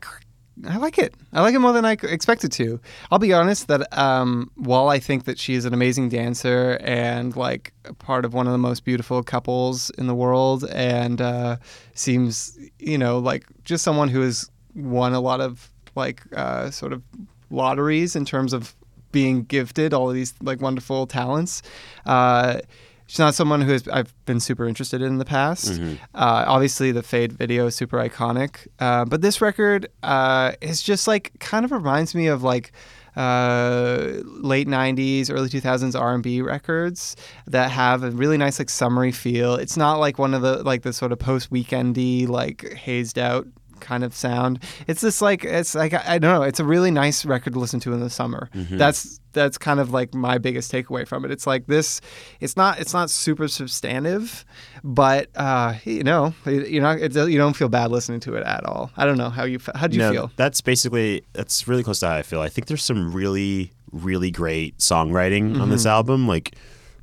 [0.68, 1.14] I like it.
[1.32, 2.80] I like it more than I expected to.
[3.10, 7.34] I'll be honest that um, while I think that she is an amazing dancer and
[7.34, 11.56] like part of one of the most beautiful couples in the world, and uh,
[11.94, 16.92] seems you know like just someone who has won a lot of like uh, sort
[16.92, 17.02] of
[17.50, 18.74] lotteries in terms of
[19.12, 21.62] being gifted all of these like wonderful talents.
[22.06, 22.60] Uh,
[23.06, 25.80] she's not someone who has, I've been super interested in in the past.
[26.14, 31.08] Uh, obviously, the Fade video is super iconic, uh, but this record uh, is just
[31.08, 32.72] like kind of reminds me of like
[33.16, 39.56] uh, late 90s early 2000s r&b records that have a really nice like summery feel
[39.56, 43.48] it's not like one of the like the sort of post weekendy like hazed out
[43.80, 44.62] kind of sound.
[44.86, 47.58] It's just like it's like i, I don't know it's a really nice record to
[47.58, 48.48] listen to in the summer.
[48.54, 51.30] That's that's kind of like my biggest takeaway from it.
[51.30, 52.00] It's like this
[52.40, 54.44] it's not it's not super substantive
[54.82, 58.64] but uh you know you know it, you don't feel bad listening to it at
[58.64, 58.90] all.
[58.96, 60.32] I don't know how you how do you no, feel?
[60.36, 62.40] that's basically that's really close to how I feel.
[62.40, 66.54] I think there's some really really great songwriting on this album, like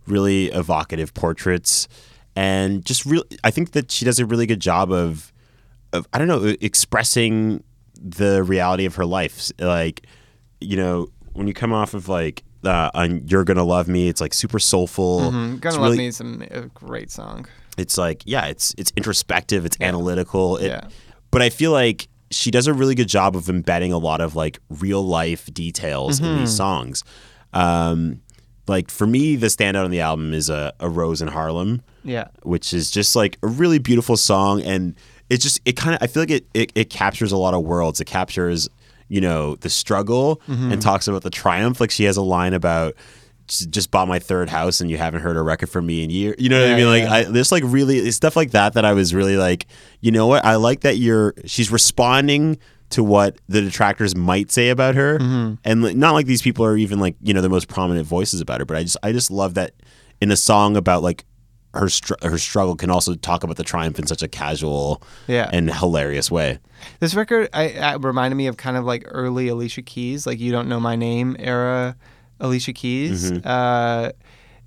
[0.06, 1.88] really evocative portraits,
[2.36, 3.24] and just real.
[3.44, 5.32] I think that she does a really good job of
[5.94, 7.64] of I don't know expressing
[7.96, 9.52] the reality of her life.
[9.60, 10.06] Like
[10.62, 14.22] you know when you come off of like uh, on "You're Gonna Love Me," it's
[14.22, 15.32] like super soulful.
[15.32, 17.48] Mm, Gonna It's Love really- Me is a, a great song.
[17.78, 20.88] it's like yeah it's it's introspective it's analytical it, Yeah.
[21.30, 24.36] but i feel like she does a really good job of embedding a lot of
[24.36, 27.04] like real life details in these songs
[27.54, 28.20] um
[28.68, 32.30] like for me the standout on the album is a, a rose in harlem Yeah.
[32.42, 34.96] which is just like a really beautiful song and
[35.30, 37.64] it just it kind of i feel like it, it it captures a lot of
[37.64, 38.70] worlds it captures
[39.10, 42.94] you know the struggle and talks about the triumph like she has a line about
[43.48, 46.36] just bought my third house and you haven't heard a record from me in years.
[46.38, 47.14] you know what i Yeah, mean like yeah.
[47.14, 49.68] I, there's like really stuff like that that i was really like
[50.02, 52.58] you know what i like that you're she's responding
[52.90, 55.54] to what the detractors might say about her Mm-hmm.
[55.64, 58.60] and not like these people are even like you know the most prominent voices about
[58.60, 59.72] her but i just i just love that
[60.20, 61.24] in a song about like
[61.78, 65.50] her str- her struggle can also talk about the triumph in such a casual Yeah.
[65.54, 66.60] and hilarious way.
[67.00, 70.52] This record I, I reminded me of kind of like early Alicia Keys, like "You
[70.52, 71.96] Don't Know My Name" era
[72.40, 73.32] Alicia Keys.
[73.32, 73.48] Mm-hmm.
[73.48, 74.10] Uh,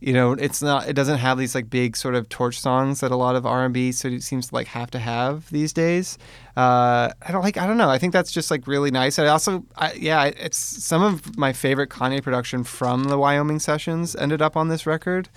[0.00, 0.88] you know, it's not.
[0.88, 3.66] It doesn't have these like big sort of torch songs that a lot of R
[3.66, 6.16] and B so it seems to like have to have these days.
[6.56, 7.58] Uh, I don't like.
[7.58, 7.90] I don't know.
[7.90, 9.18] I think that's just like really nice.
[9.18, 14.16] I also, I, yeah, it's some of my favorite Kanye production from the Wyoming sessions
[14.16, 15.28] ended up on this record,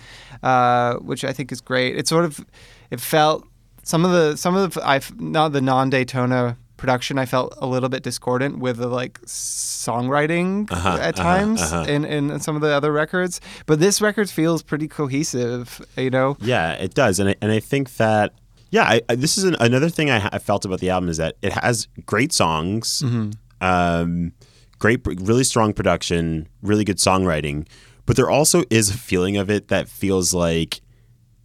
[0.42, 1.96] uh, which I think is great.
[1.96, 2.44] It sort of,
[2.90, 3.46] it felt
[3.82, 7.66] some of the some of the I not the non Daytona production I felt a
[7.74, 11.84] little bit discordant with the like songwriting Uh-huh, at uh-huh, times uh-huh.
[11.94, 15.66] in, in some of the other records but this record feels pretty cohesive
[15.96, 18.32] you know Yeah, it does, and I, and I think that
[18.70, 21.18] yeah, I, I, this is an, another thing I, I felt about the album is
[21.18, 23.30] that it has great songs, Mm-hmm.
[23.64, 24.32] um,
[24.80, 27.68] great, really strong production, really good songwriting,
[28.04, 30.80] but there also is a feeling of it that feels like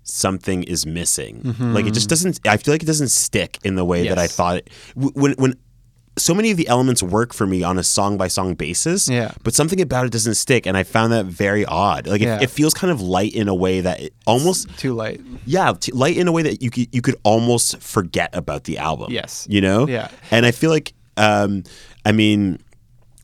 [0.09, 1.55] something is missing.
[1.59, 2.39] Like it just doesn't.
[2.47, 4.35] I feel like it doesn't stick in the way that I Mm-hmm.
[4.35, 4.69] Thought it.
[4.95, 5.53] When when
[6.17, 9.07] so many of the elements work for me on a song by song basis.
[9.07, 9.31] Yeah.
[9.43, 12.07] But something about it doesn't stick, and I found that very odd.
[12.07, 12.37] Like Yeah.
[12.37, 15.21] it, it feels kind of light in a way that it almost too light.
[15.45, 19.11] yeah, light in a way that you could you could almost forget about the album.
[19.11, 19.47] Yes.
[19.49, 19.87] you know.
[19.87, 20.09] Yeah.
[20.31, 21.63] and I feel like, um,
[22.05, 22.59] I mean,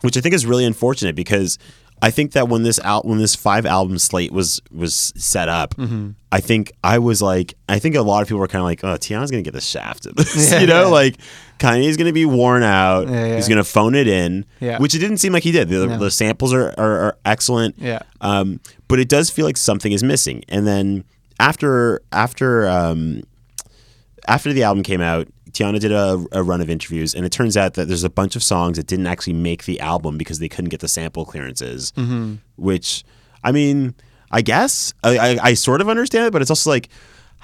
[0.02, 1.58] which I think is really unfortunate because
[2.02, 5.76] I think that when this out when this five album slate was was set up,
[5.76, 6.12] Mm-hmm.
[6.32, 8.84] I think I was like, I think a lot of people were kind of like,
[8.84, 10.88] oh, Teyana's gonna get the shaft of this, Yeah, you know, yeah.
[10.90, 11.16] like
[11.60, 14.78] Kanye's gonna be worn out, Yeah, he's gonna phone it in, Yeah.
[14.80, 15.70] which it didn't seem like he did.
[15.70, 15.98] The, No.
[15.98, 18.00] the samples are, are, are excellent, Yeah.
[18.20, 20.44] um, but it does feel like something is missing.
[20.50, 21.06] And then
[21.40, 23.24] after after um,
[24.28, 27.56] after the album came out, Teyana did a, a run of interviews, and it turns
[27.58, 30.50] out that there's a bunch of songs that didn't actually make the album because they
[30.50, 31.92] couldn't get the sample clearances.
[31.94, 32.36] Mm-hmm.
[32.58, 33.04] Which,
[33.44, 33.96] I mean,
[34.32, 36.90] I guess I, I, I sort of understand it, but it's also like.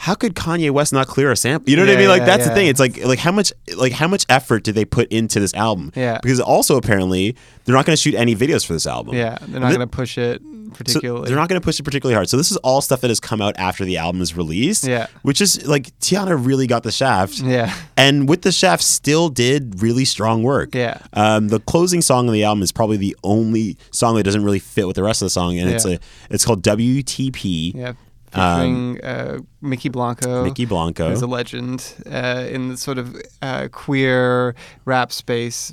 [0.02, 1.70] How could Kanye West not clear a sample?
[1.70, 2.08] You know what I mean?
[2.08, 2.66] Like yeah, that's the thing.
[2.66, 5.92] It's like like how much like how much effort did they put into this album?
[5.96, 6.18] Yeah.
[6.24, 7.36] Because also apparently
[7.66, 9.14] they're not going to shoot any videos for this album.
[9.16, 11.84] yeah they're not going to push it so particularly they're not going to push it
[11.84, 12.30] particularly hard.
[12.30, 14.86] So this is all stuff that has come out after the album is released.
[14.86, 15.06] Yeah.
[15.22, 17.40] Which is like Teyana really got the shaft.
[17.40, 20.74] yeah And with the shaft, still did really strong work.
[20.74, 20.98] Yeah.
[21.14, 24.58] Um, the closing song of the album is probably the only song that doesn't really
[24.58, 26.00] fit with the rest of the song, and it's a
[26.32, 27.76] it's called WTP.
[27.76, 27.94] yeah
[28.32, 31.12] featuring uh, Mykki Blanco Um, Mykki Blanco.
[31.12, 35.72] is a legend uh, in the sort of uh, queer rap space,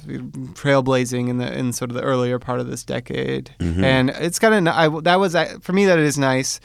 [0.55, 3.55] trailblazing in the in sort of the earlier part of this decade.
[3.61, 3.85] Mm-hmm.
[3.85, 6.61] And it's kind of I that was for me that is nice.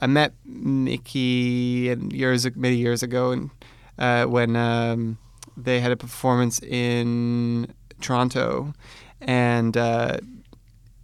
[0.00, 3.50] I met Mykki and years many years ago, and
[3.98, 5.18] uh, when um,
[5.56, 8.72] they had a performance in Toronto,
[9.20, 10.18] and uh,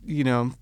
[0.05, 0.53] you know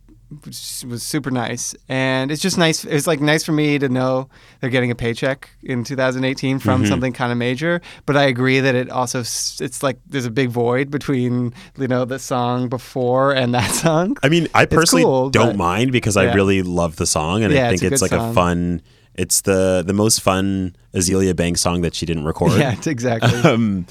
[0.44, 4.28] was super nice and it's just nice it's like nice for me to know
[4.60, 6.88] they're getting a paycheck in 2018 from Mm-hmm.
[6.90, 10.48] something kind of major but i agree that it also it's like there's a big
[10.50, 15.30] void between you know the song before and that song I mean, I personally cool,
[15.30, 18.02] don't but- mind because I really love the song, and Yeah, I think it's it's,
[18.02, 18.30] like song.
[18.30, 18.82] a fun.
[19.14, 22.58] It's the the most fun Azealia Banks song that she didn't record.
[22.58, 23.86] yeah exactly um,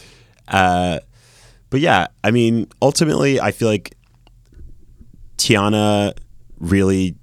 [0.50, 1.00] uh,
[1.70, 3.96] but yeah, I mean, ultimately, I feel like
[5.38, 6.14] Teyana
[6.64, 7.16] really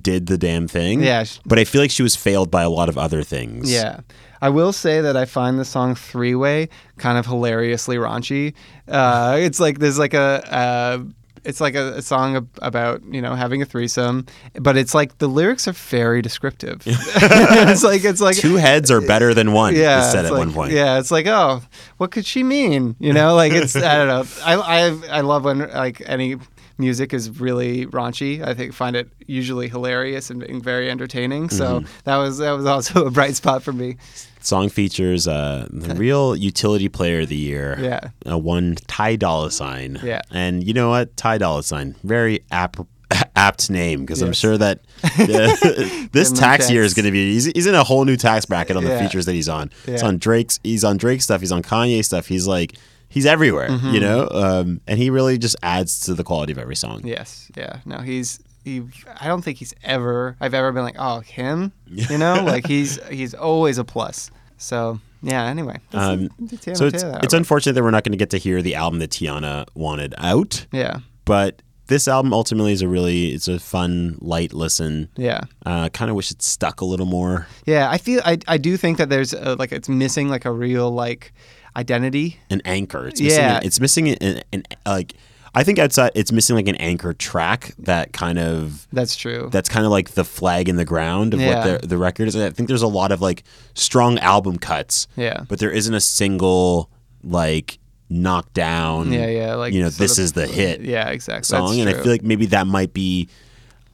[0.00, 1.02] did the damn thing.
[1.02, 3.72] Yeah, But I feel like she was failed by a lot of other things.
[3.72, 4.00] Yeah.
[4.40, 8.54] I will say that I find the song Three Way kind of hilariously raunchy.
[8.86, 10.54] Uh, it's like there's like a.
[10.54, 10.98] Uh,
[11.42, 15.18] it's like a, a song ab- about you know having a threesome, but it's like
[15.18, 16.82] the lyrics are very descriptive.
[16.86, 19.74] it's like it's like Two heads are better than one.
[19.76, 20.72] yeah, is said it's at like, one point.
[20.72, 21.62] Yeah, it's like, oh,
[21.98, 22.96] what could she mean?
[22.98, 24.24] You know, like it's I don't know.
[24.44, 26.36] I I I love when like any
[26.78, 28.46] music is really raunchy.
[28.46, 31.48] I think find it usually hilarious and, and very entertaining.
[31.50, 31.86] So Mm-hmm.
[32.04, 33.96] that was that was also a bright spot for me.
[34.40, 37.76] Song features uh, the real utility player of the year.
[37.80, 38.00] Yeah.
[38.30, 39.98] Uh, one Ty Dolla Sign.
[40.04, 40.22] Yeah.
[40.30, 41.16] And you know what?
[41.16, 41.96] Ty Dolla Sign.
[42.04, 42.78] Very apt,
[43.36, 47.32] apt name because I'm sure that uh, this tax year is going to be.
[47.32, 49.02] He's, he's in a whole new tax bracket on the Yeah.
[49.02, 49.70] features that he's on.
[49.86, 50.04] Yeah.
[50.06, 50.60] on Drake's.
[50.62, 51.40] He's on Drake stuff.
[51.40, 52.26] He's on Kanye stuff.
[52.26, 52.74] He's like.
[53.08, 53.90] He's everywhere, Mm-hmm.
[53.94, 57.02] you know, um, and he really just adds to the quality of every song.
[57.04, 57.78] Yes, yeah.
[57.84, 58.82] No, he's he.
[59.20, 60.36] I don't think he's ever.
[60.40, 61.72] I've ever been like, oh, him.
[61.86, 64.30] You know, like he's he's always a plus.
[64.58, 65.44] So yeah.
[65.46, 65.78] Anyway.
[65.92, 68.74] Um, Teyana so it's it's unfortunate that we're not going to get to hear the
[68.74, 70.98] album that Teyana wanted out, yeah.
[71.24, 75.08] but this album ultimately is a really it's a fun light listen.
[75.16, 75.42] Yeah.
[75.64, 78.76] Uh, kind of wish it stuck a little more Yeah, I feel I, I do
[78.76, 81.32] think that there's a, like it's missing like a real like
[81.76, 82.38] identity.
[82.50, 83.06] an anchor.
[83.06, 83.56] It's missing Yeah.
[83.58, 85.12] an, it's missing an, an, like
[85.54, 89.48] I think outside uh, it's missing like an anchor track that kind of That's true.
[89.50, 91.54] that's kind of like the flag in the ground of Yeah.
[91.70, 92.36] what the the record is.
[92.36, 93.42] I think there's a lot of like
[93.74, 95.44] strong album cuts, yeah.
[95.48, 96.90] but there isn't a single
[97.22, 99.12] like knockdown.
[99.12, 99.54] Yeah, yeah.
[99.54, 101.44] Like you know, this of- is the hit Yeah, exactly.
[101.44, 103.28] song, and I feel like maybe that might be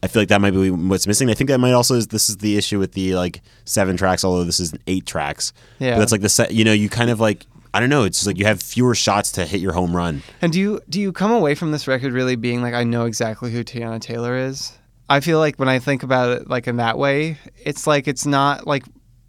[0.05, 1.31] I feel like that might be what's missing.
[1.31, 4.25] I think that might also is this is the issue with the like seven tracks,
[4.25, 5.53] although this is eight tracks.
[5.79, 5.93] Yeah.
[5.95, 6.53] but that's like the set.
[6.53, 8.05] You know, you kind of like I don't know.
[8.05, 10.23] It's like you have fewer shots to hit your home run.
[10.41, 13.07] And do you do you come away from this record really being like I know
[13.07, 14.77] exactly who Teyana Taylor is?
[15.09, 18.27] I feel like when I think about it like in that way, it's like it's
[18.27, 18.85] not like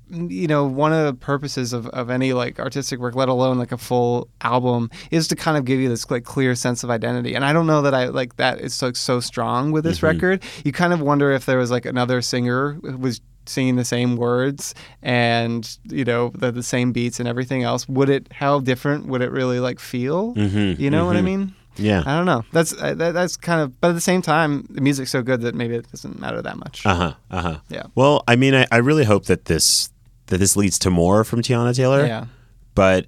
[0.10, 3.72] you know one of the purposes of, of any like artistic work let alone like
[3.72, 7.34] a full album is to kind of give you this like clear sense of identity
[7.34, 10.08] and i don't know that i like that is so, so strong with this mm-hmm.
[10.08, 13.86] record you kind of wonder if there was like another singer who was singing the
[13.86, 18.60] same words and you know the, the same beats and everything else would it how
[18.60, 21.26] different would it really like feel Mhm, you know what i mhm.
[21.26, 22.04] mean Yeah.
[22.06, 22.44] I don't know.
[22.52, 25.56] That's that, that's kind of, but at the same time, the music's so good that
[25.56, 26.86] maybe it doesn't matter that much.
[26.86, 27.14] Uh huh.
[27.32, 27.58] Uh huh.
[27.68, 27.86] Yeah.
[27.96, 29.90] Well, I mean, I, I really hope that this
[30.28, 32.06] that this leads to more from Teyana Taylor.
[32.06, 32.26] yeah,
[32.76, 33.08] But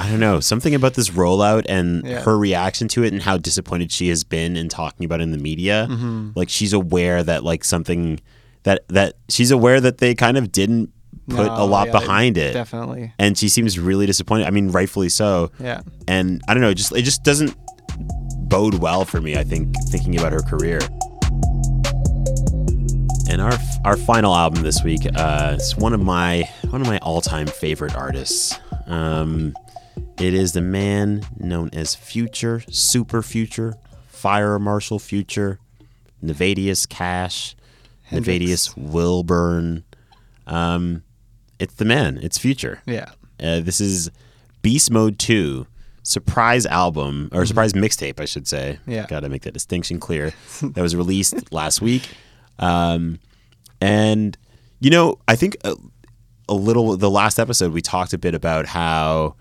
[0.00, 2.22] I don't know something about this rollout and Yeah.
[2.22, 5.30] her reaction to it and how disappointed she has been in talking about it in
[5.32, 5.86] the media.
[5.90, 6.30] Mm-hmm.
[6.34, 8.18] Like she's aware that like something
[8.64, 10.90] that that she's aware that they kind of didn't
[11.28, 12.52] put No, a lot yeah, behind it.
[12.52, 13.12] definitely.
[13.18, 14.46] And she seems really disappointed.
[14.46, 15.50] I mean, rightfully so.
[15.58, 17.54] Yeah, and I don't know, it just it just doesn't
[18.48, 19.36] bode well for me.
[19.36, 20.80] I think thinking about her career.
[23.30, 23.52] And our
[23.84, 27.46] our final album this week uh, is one of my one of my all time
[27.46, 28.58] favorite artists.
[28.86, 29.54] Um,
[30.18, 33.74] it is the man known as Future, Super Future,
[34.08, 35.58] Fire Marshal Future,
[36.22, 37.56] Nayvadius Cash,
[38.12, 38.28] Hendrix.
[38.44, 39.84] Nayvadius Wilburn.
[40.46, 41.02] Um,
[41.58, 42.18] it's the man.
[42.22, 42.80] It's Future.
[42.86, 43.10] yeah,
[43.42, 44.10] Uh, this is
[44.62, 45.66] Beast Mode 2
[46.04, 48.78] surprise album or surprise mixtape, I should say.
[48.82, 48.90] Mm-hmm.
[48.90, 49.06] Yeah.
[49.06, 50.32] Got to make that distinction clear.
[50.62, 52.08] that was released last week.
[52.58, 53.20] Um,
[53.80, 54.36] and,
[54.80, 55.76] you know, I think a,
[56.48, 59.36] a little, the last episode, we talked a bit about how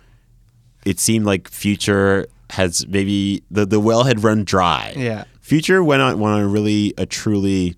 [0.86, 4.94] it seemed like Future has maybe the, the well had run dry.
[4.96, 5.24] yeah.
[5.42, 7.76] Future went on, went on a really, a truly,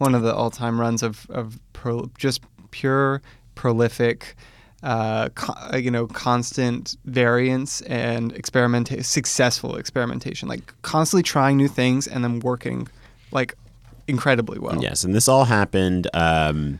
[0.00, 3.20] One of the all-time runs of of pro, just pure
[3.54, 4.34] prolific.
[4.82, 12.06] Uh, co- you know, constant variance and experimenta- successful experimentation, like constantly trying new things
[12.06, 12.88] and then working,
[13.30, 13.54] like
[14.08, 14.82] incredibly well.
[14.82, 16.78] Yes, and this all happened um,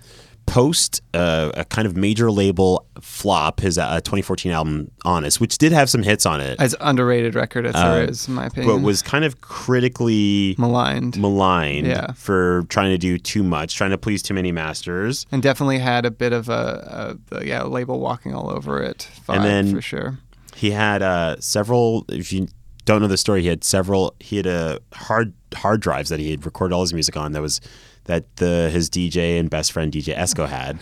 [0.51, 5.71] post uh, a kind of major label flop, his uh, 2014 album Honest, which did
[5.71, 8.77] have some hits on it, As underrated record as there Uh, is, in my opinion.
[8.77, 11.17] but was kind of critically maligned.
[11.17, 12.13] maligned Yeah.
[12.15, 15.25] for trying to do too much, trying to please too many masters.
[15.31, 19.09] and definitely had a bit of a, a, a yeah label walking all over it
[19.29, 20.19] vibe And then- for sure.
[20.57, 22.05] He had uh, several.
[22.11, 22.49] If you
[22.85, 24.15] don't know the story, he had several.
[24.21, 27.33] He had a hard hard drives that he had recorded all his music on.
[27.33, 27.63] That was
[28.11, 30.81] that the his DJ and best friend DJ Esco had.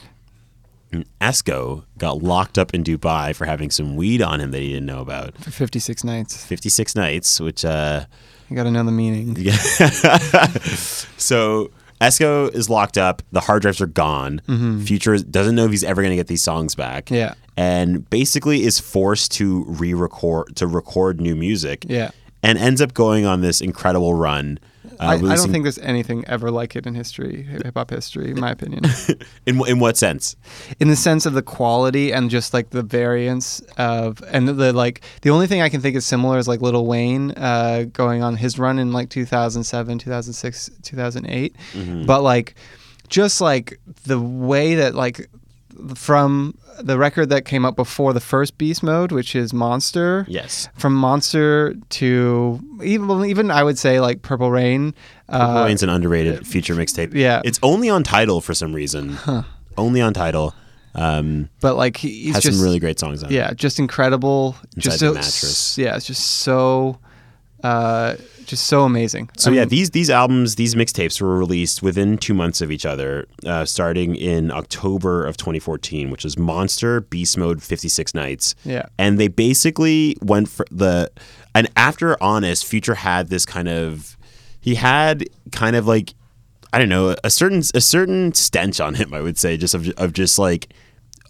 [0.91, 4.69] And Esco got locked up in Dubai for having some weed on him that he
[4.71, 5.37] didn't know about.
[5.37, 8.07] For 56 nights, 56 nights, which uh,
[8.49, 9.37] you got to know the meaning.
[9.39, 9.53] yeah.
[11.19, 13.21] so Esco is locked up.
[13.33, 14.41] The hard drives are gone.
[14.87, 17.07] Future doesn't know if he's ever going to get these songs back.
[17.07, 17.15] Mm-hmm.
[17.17, 17.35] Yeah.
[17.59, 21.85] and basically is forced to re-record to record new music.
[21.87, 22.11] Yeah.
[22.43, 24.59] and ends up going on this incredible run.
[25.01, 28.31] Uh, I, I don't think there's anything ever like it in history, hip hop history,
[28.31, 28.85] in my opinion.
[29.47, 30.37] in in what sense?
[30.81, 35.01] in the sense of the quality and just like the variance of and the like
[35.23, 38.37] the only thing i can think is similar is like Lil Wayne uh, going on
[38.37, 41.57] his run in like 2007 2006 2008
[42.07, 42.55] but like
[43.09, 45.29] just like the way that like
[45.95, 50.69] from the record that came up before the first beast mode which is monster Yes,
[50.77, 54.95] from monster to even even i would say like Purple Reign
[55.29, 57.15] Purple uh, Reign's an underrated feature mixtape.
[57.15, 57.43] yeah.
[57.45, 59.11] it's only on Tidal for some reason.
[59.11, 59.43] Huh.
[59.77, 60.55] Only on Tidal.
[60.95, 63.31] Um, but like he- he's has just some really great songs on.
[63.31, 63.35] it.
[63.35, 64.57] yeah, just incredible.
[64.77, 65.79] Inside just the so, Mattress.
[65.79, 66.99] Yeah, it's just so,
[67.65, 68.17] uh,
[68.47, 69.29] just so amazing.
[69.37, 72.71] So I yeah, mean, these these albums, these mixtapes were released within two months of
[72.71, 78.55] each other, uh, starting in October of 2014, which was Monster, Beast Mode, 56 Nights.
[78.65, 78.87] Yeah.
[78.99, 81.11] and they basically went for the
[81.55, 84.17] and after Honest, Future had this kind of
[84.61, 86.15] he had kind of like
[86.73, 89.13] I don't know a certain a certain stench on him.
[89.13, 90.73] I would say just of of just like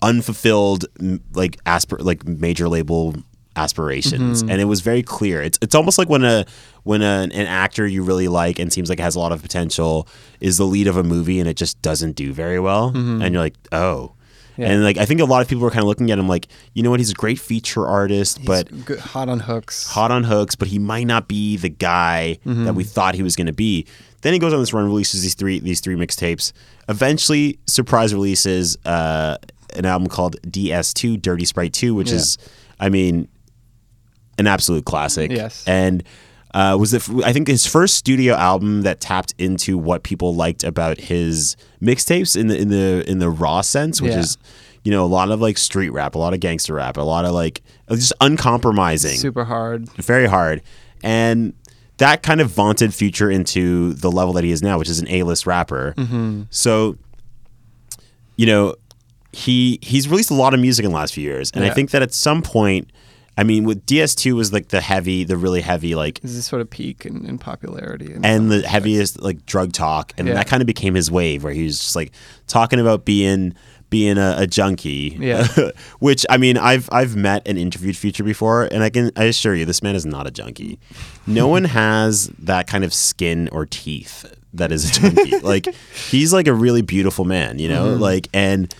[0.02, 0.84] unfulfilled
[1.32, 3.14] like aspir like major label
[3.62, 6.44] aspirations and it was very clear it's it's almost like when a
[6.84, 10.06] when a, an actor you really like and seems like has a lot of potential
[10.40, 13.42] is the lead of a movie and it just doesn't do very well and you're
[13.42, 14.12] like oh
[14.56, 14.70] Yeah.
[14.70, 16.46] and like I think a lot of people were kind of looking at him like
[16.74, 19.86] you know what he's a great feature artist but good, hot on hooks.
[19.96, 22.64] hot on hooks, but he might not be the guy Mm-hmm.
[22.66, 23.86] that we thought he was going to be.
[24.22, 26.52] Then he goes on this run, releases these three these three mixtapes.
[26.88, 29.36] Eventually, surprise releases uh,
[29.76, 32.16] an album called DS2, Dirty Sprite 2, which Yeah.
[32.16, 32.38] is,
[32.80, 33.28] I mean,
[34.38, 35.30] an absolute classic.
[35.30, 35.64] Yes.
[35.66, 36.02] and
[36.54, 40.34] uh, was the, f- I think his first studio album that tapped into what people
[40.34, 44.20] liked about his mixtapes in the in the in the raw sense, which Yeah.
[44.20, 44.38] is
[44.82, 47.26] you know a lot of like street rap, a lot of gangster rap, a lot
[47.26, 49.88] of like just uncompromising Super hard.
[49.96, 50.62] very hard.
[51.02, 51.52] And
[51.98, 55.08] that kind of vaunted Future into the level that he is now, which is an
[55.08, 55.94] A-list rapper.
[55.98, 56.42] Mm-hmm.
[56.50, 56.96] So,
[58.36, 58.74] you know,
[59.32, 61.90] he he's released a lot of music in the last few years, and I think
[61.90, 62.90] that at some point,
[63.38, 66.60] I mean, with DS2 was like the heavy, the really heavy, like Is this sort
[66.60, 68.12] of peak in, in popularity?
[68.12, 70.34] in and the heaviest like drug talk, and Yeah.
[70.34, 72.10] that kind of became his wave, where he was just like
[72.48, 73.54] talking about being
[73.90, 75.16] being a, a junkie.
[75.20, 75.46] Yeah.
[76.00, 79.54] which I mean, I've I've met and interviewed Future before, and I can I assure
[79.54, 80.80] you, this man is not a junkie.
[81.24, 85.38] No one has that kind of skin or teeth that is a junkie.
[85.42, 85.68] like
[86.10, 88.02] he's like a really beautiful man, you know, mm-hmm.
[88.02, 88.74] like and.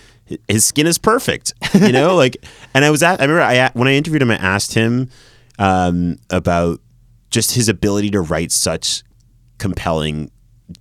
[0.47, 2.15] His skin is perfect, you know.
[2.15, 2.37] Like,
[2.73, 3.19] and I was at.
[3.19, 5.09] I remember I when I interviewed him, I asked him
[5.57, 6.81] um, about
[7.29, 9.03] just his ability to write such
[9.57, 10.31] compelling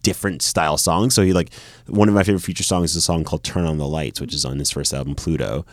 [0.03, 1.51] different style songs so he like
[1.87, 4.35] one of my favorite future songs is a song called turn on the lights which
[4.35, 5.65] is on his first album pluto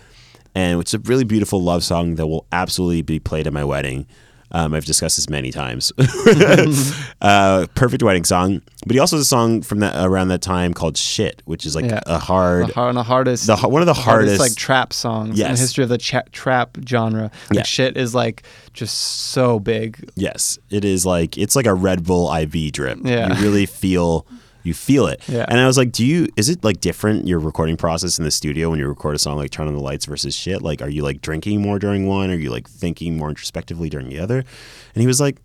[0.56, 4.08] and it's a really beautiful love song that will absolutely be played at my wedding
[4.52, 5.92] um, I've discussed this many times.
[7.22, 10.74] uh, perfect wedding song, but he also has a song from that around that time
[10.74, 12.02] called "Shit," which is like Yeah.
[12.06, 15.52] a hard, the, har- the hardest, the, one of the hardest, like trap songs in
[15.52, 17.32] the history of the cha- trap genre.
[17.50, 17.64] Like Yeah.
[17.64, 18.44] shit is like
[18.74, 20.10] just so big.
[20.16, 23.00] Yes, it is like it's like a Red Bull IV drip.
[23.04, 23.36] Yeah.
[23.38, 24.26] you really feel
[24.66, 25.22] you feel it.
[25.28, 25.46] Yeah.
[25.48, 26.28] And I was like, do you?
[26.36, 29.38] Is it like different your recording process in the studio when you record a song
[29.38, 30.62] like "Turn on the Lights" versus "Shit"?
[30.62, 32.30] Like, are you like drinking more during one?
[32.32, 34.40] Are you like thinking more introspectively during the other?
[34.40, 35.38] And he was like,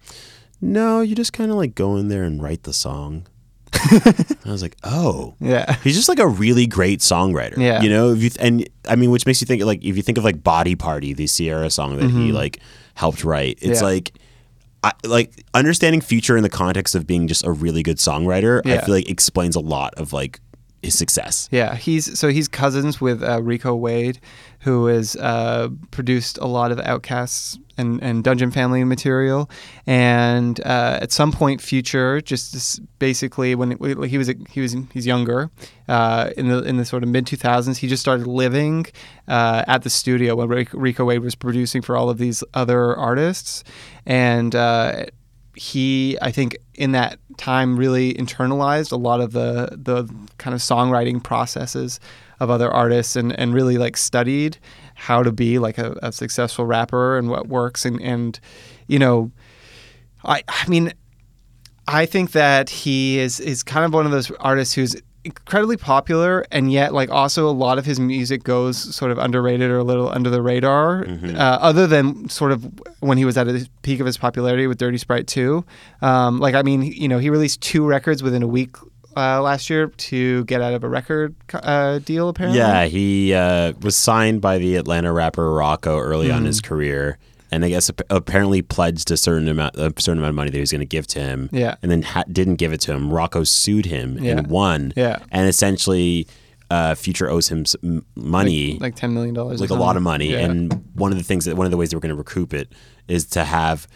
[0.60, 3.26] no, you just kind of like go in there and write the song.
[3.72, 5.34] I was like, oh.
[5.40, 5.76] Yeah.
[5.84, 7.56] He's just like a really great songwriter.
[7.56, 7.80] Yeah.
[7.82, 10.18] You know, if you and I mean, which makes you think like if you think
[10.18, 12.58] of like Body Party, the Sierra song that he like
[12.94, 13.74] helped write, it's Mm-hmm.
[13.74, 13.82] Yeah.
[13.82, 14.12] like
[14.82, 18.62] I, like understanding Future in the context of being just a really good songwriter.
[18.64, 20.40] I feel like explains a lot of like
[20.82, 21.48] his success.
[21.50, 24.18] Yeah, he's so he's cousins with uh, Rico Wade,
[24.60, 29.50] who has uh, produced a lot of OutKast and, and Dungeon Family material.
[29.86, 35.06] And uh, at some point, Future just basically when it, he was he was he's
[35.06, 35.50] younger
[35.88, 38.86] uh, in the in the sort of mid two thousands, he just started living
[39.28, 43.64] uh, at the studio when Rico Wade was producing for all of these other artists,
[44.06, 44.54] and.
[45.54, 50.60] He I think in that time really internalized a lot of the the kind of
[50.60, 52.00] songwriting processes
[52.38, 54.58] of other artists and, and really like studied
[54.94, 57.84] how to be like a, a successful rapper and what works.
[57.84, 58.38] And and
[58.86, 59.30] you know
[60.24, 60.92] I I mean
[61.88, 66.46] I think that he is is kind of one of those artists who's incredibly popular
[66.50, 69.84] and yet like also a lot of his music goes sort of underrated or a
[69.84, 72.66] little under the radar uh, other than sort of
[73.00, 75.62] when he was at the peak of his popularity with dirty sprite 2
[76.00, 78.76] um, like i mean you know he released two records within a week
[79.16, 82.60] uh, last year to get out of a record uh, deal apparently.
[82.60, 86.46] Yeah, he uh, was signed by the Atlanta rapper Rocko early on in Mm-hmm.
[86.46, 87.18] his career,
[87.52, 90.56] and I guess ap- apparently pledged a certain amount a certain amount of money that
[90.56, 91.48] he was going to give to him.
[91.52, 91.76] Yeah.
[91.82, 93.10] and then ha- didn't give it to him.
[93.10, 94.38] Rocko sued him Yeah.
[94.38, 94.92] and won.
[94.96, 95.18] Yeah.
[95.30, 96.26] and essentially,
[96.70, 97.64] uh, Future owes him
[98.14, 98.72] money.
[98.74, 100.32] like, like 10 million dollars like a lot of money.
[100.32, 100.38] Yeah.
[100.40, 102.54] And one of the things that one of the ways they were going to recoup
[102.54, 102.72] it
[103.08, 103.88] is to have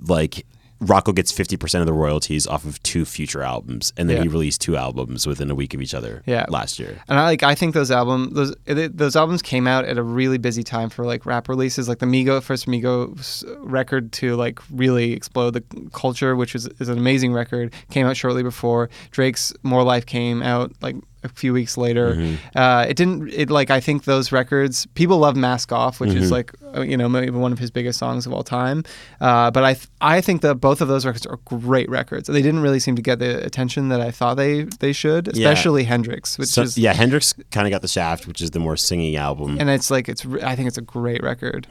[0.00, 0.46] like
[0.84, 4.22] Rocko gets fifty percent of the royalties off of two future albums, and then Yeah.
[4.24, 6.22] he released two albums within a week of each other.
[6.26, 6.46] Yeah.
[6.48, 7.00] last year.
[7.08, 10.02] And I like I think those albums those it, those albums came out at a
[10.02, 14.58] really busy time for like rap releases like the Migo first Migos record to like
[14.70, 15.62] really explode the
[15.92, 20.42] culture which is, is an amazing record came out shortly before Drake's More Life came
[20.42, 24.86] out like a few weeks later uh, it didn't it like I think those records
[24.94, 27.98] people love Mask Off which is like uh, you know maybe one of his biggest
[27.98, 28.84] songs of all time
[29.20, 32.42] uh, but I th- I think that both of those records are great records they
[32.42, 35.48] didn't really seem to get the attention that I thought they they should Yeah.
[35.48, 38.60] especially Hendrix which So, is yeah, Hendrix kind of got the shaft, which is the
[38.60, 39.56] more singing album.
[39.58, 40.24] and it's like it's.
[40.42, 41.66] I think it's a great record.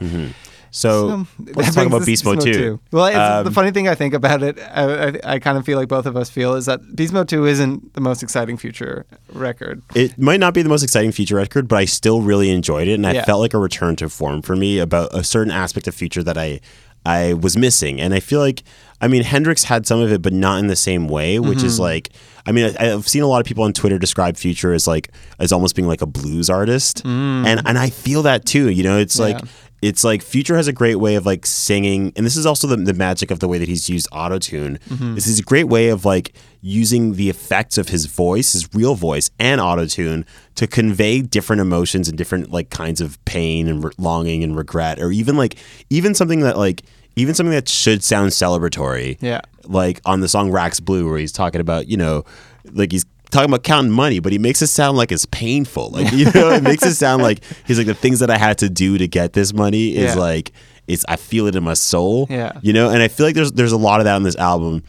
[0.76, 2.80] So So, let's talk about Beast Mode Mode 2.
[2.90, 5.64] Well, it's, the Um, funny thing I think about it, I, I, I kind of
[5.64, 8.56] feel like both of us feel is that Beast Mode Two isn't the most exciting
[8.56, 9.82] future record.
[9.94, 12.94] It might not be the most exciting future record, but I still really enjoyed it,
[12.94, 13.24] and I Yeah.
[13.24, 16.36] felt like a return to form for me about a certain aspect of Future that
[16.36, 16.60] I
[17.06, 18.00] I was missing.
[18.00, 18.62] And I feel like,
[18.98, 21.66] I mean, Hendrix had some of it, but not in the same way, which Mm-hmm.
[21.66, 22.08] is like,
[22.46, 25.10] I mean, I, I've seen a lot of people on Twitter describe Future as like
[25.38, 28.70] as almost being like a blues artist, and and I feel that too.
[28.70, 29.42] You know, it's like Mm.
[29.44, 29.50] Yeah.
[29.84, 32.76] It's like Future has a great way of like singing, and this is also the,
[32.76, 34.78] the magic of the way that he's used autotune.
[34.88, 35.14] Mm-hmm.
[35.14, 36.32] This is a great way of like
[36.62, 40.24] using the effects of his voice, his real voice, and autotune
[40.54, 44.98] to convey different emotions and different like kinds of pain and re- longing and regret,
[44.98, 45.56] or even like
[45.90, 46.84] even something that like
[47.16, 49.18] even something that should sound celebratory.
[49.20, 49.42] Yeah.
[49.64, 52.24] Like on the song Racks Blue, where he's talking about, you know,
[52.72, 53.04] like he's
[53.34, 55.90] talking about counting money, but he makes it sound like it's painful.
[55.90, 58.58] Like, you know, it makes it sound like he's like the things that I had
[58.58, 60.20] to do to get this money is Yeah.
[60.20, 60.52] like
[60.86, 62.26] it's I feel it in my soul.
[62.30, 62.52] Yeah.
[62.62, 64.82] You know, and I feel like there's there's a lot of that on this album.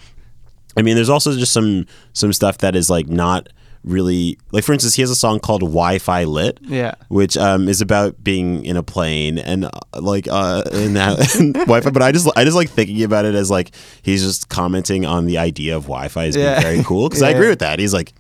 [0.77, 3.49] I mean, there's also just some some stuff that is like not
[3.85, 6.95] really like for instance, he has a song called Wi-Fi Lit Yeah.
[7.09, 9.69] which um, is about being in a plane and uh,
[10.01, 11.17] like uh, in that
[11.53, 11.91] Wi-Fi.
[11.91, 13.71] But I just I just like thinking about it as like
[14.01, 16.61] he's just commenting on the idea of Wi-Fi as being Yeah.
[16.61, 17.77] very cool because I agree with that.
[17.79, 18.13] He's like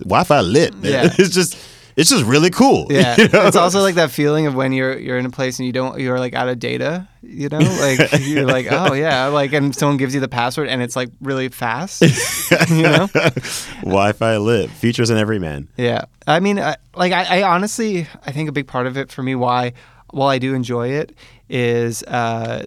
[0.00, 0.74] Wi-Fi lit.
[0.82, 1.08] Yeah.
[1.18, 1.56] it's just
[2.00, 2.86] it's just really cool.
[3.00, 3.46] Yeah, you know?
[3.46, 6.00] it's also like that feeling of when you're you're in a place and you don't
[6.00, 9.96] you're like out of data, you know, like you're like oh yeah, like and someone
[9.96, 12.00] gives you the password and it's like really fast,
[12.70, 13.08] you know.
[13.82, 15.68] Wi-Fi lit features in every man.
[15.76, 19.12] Yeah, I mean, I, like I, I honestly, I think a big part of it
[19.12, 19.72] for me, why
[20.10, 21.14] while I do enjoy it,
[21.48, 22.64] is uh,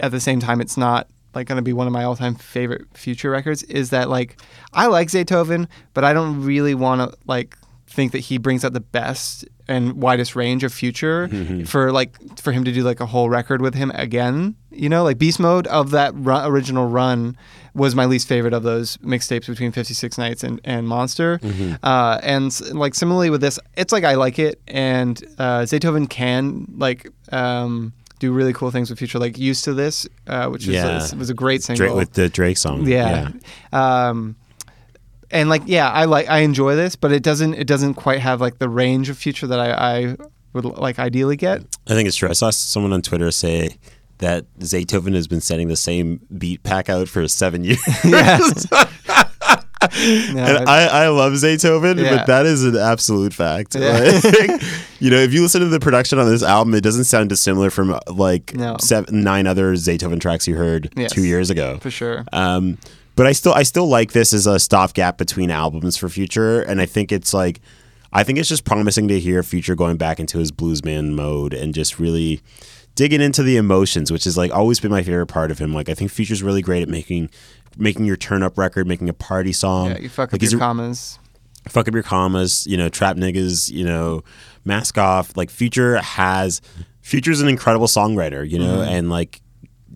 [0.00, 2.86] at the same time it's not like going to be one of my all-time favorite
[2.94, 3.62] future records.
[3.64, 4.40] Is that like
[4.72, 7.56] I like Zaytoven, but I don't really want to like
[7.86, 11.28] think that he brings out the best and widest range of future
[11.66, 14.56] for like for him to do like a whole record with him again.
[14.70, 17.36] You know, like Beast Mode of that ru- original run
[17.74, 21.40] was my least favorite of those mixtapes between 56 Nights and, and Monster.
[21.82, 26.66] Uh, and like similarly with this, it's like I like it, and uh, Zaytoven can
[26.76, 30.74] like um, do really cool things with future, like Used to This, uh, which was,
[30.74, 31.08] Yeah.
[31.12, 31.86] a, was a great single.
[31.86, 32.86] Drake with the Drake song.
[32.86, 33.30] Yeah.
[33.72, 34.36] Um,
[35.34, 38.40] and like, yeah, I like, I enjoy this, but it doesn't, it doesn't quite have
[38.40, 39.72] like the range of future that I,
[40.06, 40.16] I
[40.54, 41.60] would like ideally get.
[41.86, 42.30] I think it's true.
[42.30, 43.76] I saw someone on Twitter say
[44.18, 47.78] that Zaytoven has been sending the same beat pack out for seven years.
[48.04, 48.38] Yeah,
[49.96, 52.16] And I, I love Zaytoven, Yeah.
[52.16, 53.74] but that is an absolute fact.
[53.74, 54.18] Yeah.
[54.22, 54.62] Like,
[54.98, 57.68] you know, if you listen to the production on this album, it doesn't sound dissimilar
[57.70, 58.76] from like No.
[58.80, 61.12] seven, nine other Zaytoven tracks you heard Yes.
[61.12, 61.78] two years ago.
[61.80, 62.24] for sure.
[62.32, 62.78] Um,
[63.16, 66.80] but I still I still like this as a stopgap between albums for Future, and
[66.80, 67.60] I think it's like
[68.12, 71.74] I think it's just promising to hear Future going back into his bluesman mode and
[71.74, 72.40] just really
[72.94, 75.74] digging into the emotions, which has like always been my favorite part of him.
[75.74, 77.30] Like I think Future's really great at making
[77.76, 79.90] making your turn up record, making a party song.
[79.90, 81.18] yeah, you fuck like up your commas.
[81.68, 84.22] fuck up your commas, you know, trap niggas, you know,
[84.64, 85.36] mask off.
[85.36, 86.60] Like Future has
[87.02, 88.92] Future's an incredible songwriter, you know, mm-hmm.
[88.92, 89.40] and like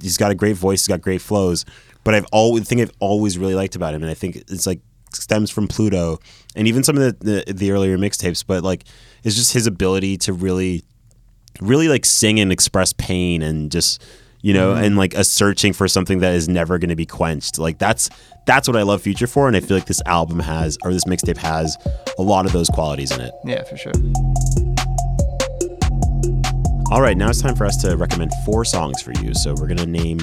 [0.03, 1.65] he's got a great voice, he's got great flows.
[2.09, 4.67] But I've always the thing I've always really liked about him, and I think it's
[4.67, 4.81] like
[5.13, 6.19] stems from Pluto
[6.57, 8.85] and even some of the the, the earlier mixtapes, but like
[9.25, 10.85] it's just his ability to really
[11.61, 14.03] really like sing and express pain and just
[14.41, 14.85] you know mm-hmm.
[14.85, 17.59] and like a searching for something that is never going to be quenched.
[17.59, 18.09] Like that's
[18.47, 21.05] that's what i love future for and i feel like this album has or this
[21.05, 21.77] mixtape has
[22.19, 23.35] a lot of those qualities in it.
[23.45, 23.93] Yeah, for sure.
[26.91, 29.35] all right now it's time for us to recommend four songs for you.
[29.35, 30.21] So we're going to name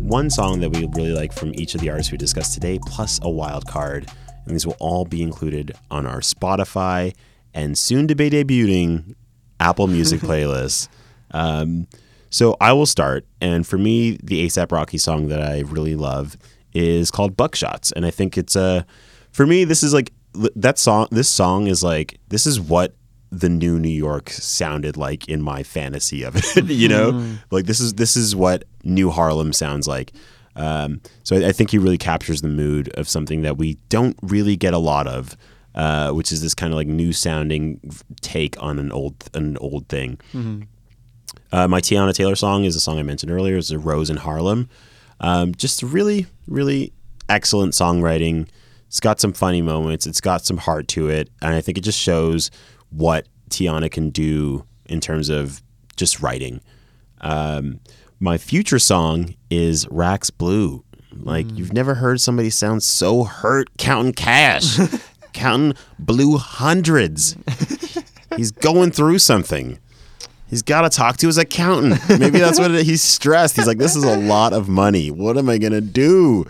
[0.00, 3.18] one song that we really like from each of the artists we discussed today plus
[3.22, 4.10] a wild card.
[4.44, 7.14] And these will all be included on our spotify
[7.52, 9.14] and soon to be debuting
[9.60, 10.88] apple music playlist.
[11.32, 11.86] Um,
[12.30, 13.26] so i will start.
[13.40, 16.36] And for me the asap rocky song that i really love
[16.72, 17.92] is called buckshots.
[17.94, 18.86] And i think it's a
[19.32, 22.94] for me this is like that song this song is like this is what
[23.30, 26.64] the new New York sounded like in my fantasy of it.
[26.70, 30.12] you know, like this is this is what New Harlem sounds like.
[30.56, 34.16] Um, so I, I think he really captures the mood of something that we don't
[34.22, 35.36] really get a lot of,
[35.74, 37.80] uh, which is this kind of like new sounding
[38.20, 40.18] take on an old an old thing.
[41.52, 43.56] Uh, my Teyana Taylor song is a song I mentioned earlier.
[43.56, 44.68] It's a Rose in Harlem.
[45.20, 46.92] Um, just really, really
[47.28, 48.48] excellent songwriting.
[48.88, 50.06] It's got some funny moments.
[50.06, 52.50] It's got some heart to it, and I think it just shows
[52.90, 55.62] what Teyana can do in terms of
[55.96, 56.60] just writing.
[57.20, 57.80] Um,
[58.20, 60.84] my future song is Racks Blue.
[61.12, 64.78] Like you've never heard somebody sound so hurt counting cash,
[65.32, 67.36] counting blue hundreds.
[68.36, 69.78] He's going through something.
[70.48, 72.00] He's got to talk to his accountant.
[72.20, 73.56] Maybe that's what it, he's stressed.
[73.56, 75.10] He's like, this is a lot of money.
[75.10, 76.46] What am I gonna do?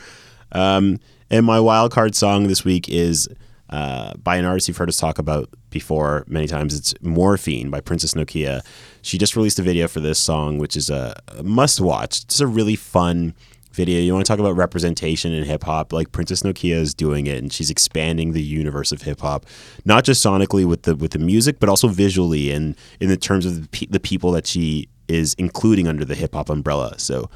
[0.52, 3.28] Um, and my wild card song this week is
[3.70, 6.74] uh, by an artist you've heard us talk about before many times.
[6.76, 8.64] It's Morphine by Princess Nokia.
[9.02, 12.22] She just released a video for this song, which is a, a must watch.
[12.24, 13.34] It's a really fun
[13.72, 14.00] video.
[14.00, 15.92] You want to talk about representation in hip hop?
[15.92, 19.44] Like Princess Nokia is doing it, and she's expanding the universe of hip hop,
[19.84, 23.44] not just sonically with the with the music, but also visually and in the terms
[23.46, 26.98] of the, pe- the people that she is including under the hip hop umbrella.
[26.98, 27.30] So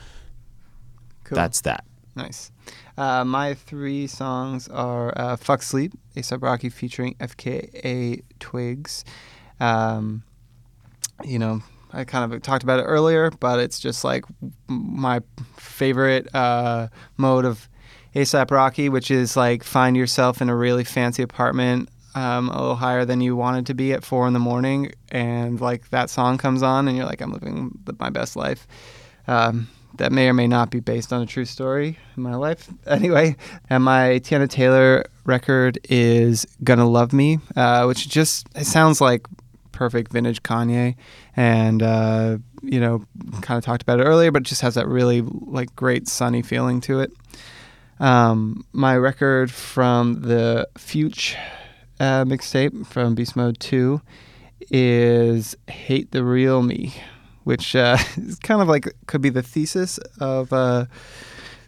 [1.25, 1.37] Cool.
[1.37, 1.85] that's that.
[2.17, 2.51] Nice.
[2.99, 9.05] Uh, my three songs are uh, "Fuck Sleep," ASAP Rocky featuring FKA Twigs.
[9.61, 10.23] Um,
[11.25, 14.25] you know, I kind of talked about it earlier, but it's just like
[14.67, 15.21] my
[15.57, 17.69] favorite uh, mode of
[18.15, 22.77] ASAP Rocky, which is like find yourself in a really fancy apartment, um, a little
[22.77, 26.39] higher than you wanted to be at four in the morning, and like that song
[26.39, 28.67] comes on, and you're like, I'm living my best life.
[29.27, 29.69] Um,
[29.99, 32.69] that may or may not be based on a true story in my life.
[32.87, 33.37] Anyway,
[33.71, 39.27] and my Teyana Taylor record is "Gonna Love Me," uh, which just it sounds like
[39.73, 40.97] perfect vintage Kanye,
[41.37, 43.05] and uh, you know,
[43.41, 46.43] kind of talked about it earlier, but it just has that really like great sunny
[46.43, 47.13] feeling to it.
[47.99, 51.39] Um, my record from the Future
[52.01, 54.03] uh, mixtape from Beast Mode Two
[54.71, 56.93] is "Hate the Real Me."
[57.45, 60.87] Which uh, is kind of like could be the thesis of uh,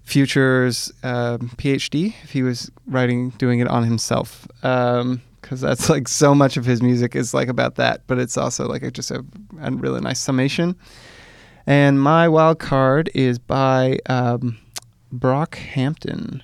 [0.05, 4.47] Future's uh, PhD if he was writing, doing it on himself.
[4.61, 5.20] Because um,
[5.51, 8.83] that's like so much of his music is like about that, but it's also like
[8.83, 9.25] a, just a,
[9.61, 10.77] a, really nice summation.
[11.66, 14.59] And my wild card is by um,
[15.12, 16.43] Brockhampton.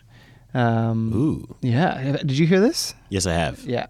[0.54, 1.56] Um, Ooh.
[1.60, 2.16] Yeah.
[2.16, 2.94] Did you hear this?
[3.10, 3.60] Yes, I have.
[3.60, 3.86] Yeah.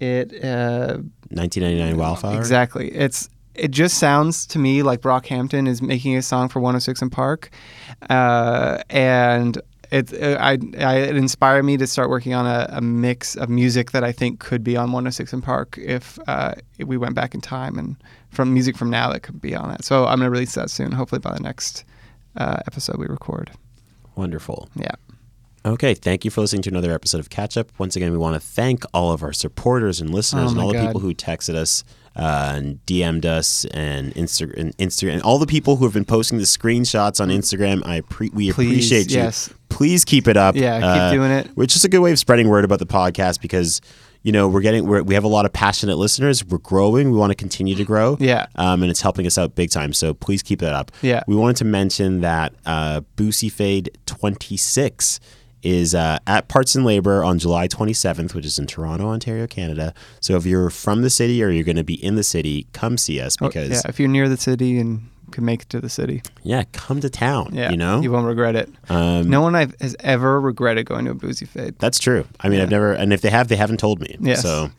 [0.00, 0.32] It.
[0.44, 0.98] Uh,
[1.30, 2.36] 1999 Wildflower.
[2.36, 2.90] Exactly.
[2.90, 3.28] It's
[3.60, 7.50] it just sounds to me like Brockhampton is making a song for 106 & Park,
[8.08, 13.36] uh, and it, I, I, it inspired me to start working on a, a, mix
[13.36, 16.96] of music that I think could be on 106 & Park if, uh, if we
[16.96, 17.96] went back in time and
[18.30, 19.84] from music from now that could be on that.
[19.84, 21.84] So I'm going to release that soon, hopefully by the next
[22.36, 23.50] uh, episode we record.
[24.14, 24.68] Wonderful.
[24.76, 24.94] Yeah.
[25.64, 27.70] Okay, thank you for listening to another episode of Catch Up.
[27.78, 30.72] Once again, we want to thank all of our supporters and listeners oh and all
[30.72, 30.82] God.
[30.82, 31.84] the people who texted us
[32.16, 36.04] uh, and DM'd us and Insta- and Instagram and all the people who have been
[36.04, 37.84] posting the screenshots on Instagram.
[37.86, 39.18] I pre- we Please, appreciate you.
[39.18, 39.48] yes.
[39.68, 40.56] Please keep it up.
[40.56, 41.46] Yeah, keep Uh, doing it.
[41.54, 43.80] Which is a good way of spreading word about the podcast because
[44.22, 46.44] you know we're getting we're, we have a lot of passionate listeners.
[46.44, 47.10] We're growing.
[47.12, 48.16] We want to continue to grow.
[48.20, 48.46] Yeah.
[48.56, 49.92] Um, and it's helping us out big time.
[49.92, 50.90] So please keep that up.
[51.02, 51.22] Yeah.
[51.28, 55.20] We wanted to mention that uh, Boosie Fade 26
[55.62, 59.92] is uh, at Parts and Labor on July 27th, which is in Toronto, Ontario, Canada.
[60.20, 62.96] So if you're from the city or you're going to be in the city, come
[62.96, 65.80] see us Oh, because yeah, if you're near the city and can make it to
[65.80, 67.50] the city, yeah, come to town.
[67.54, 68.68] yeah, you know, you won't regret it.
[68.88, 71.78] um, No one I've, has ever regretted going to a Boosie Fade.
[71.78, 72.26] that's true.
[72.40, 72.64] I mean, Yeah.
[72.64, 74.16] I've never, and if they have, they haven't told me.
[74.18, 74.42] Yes.
[74.42, 74.70] So,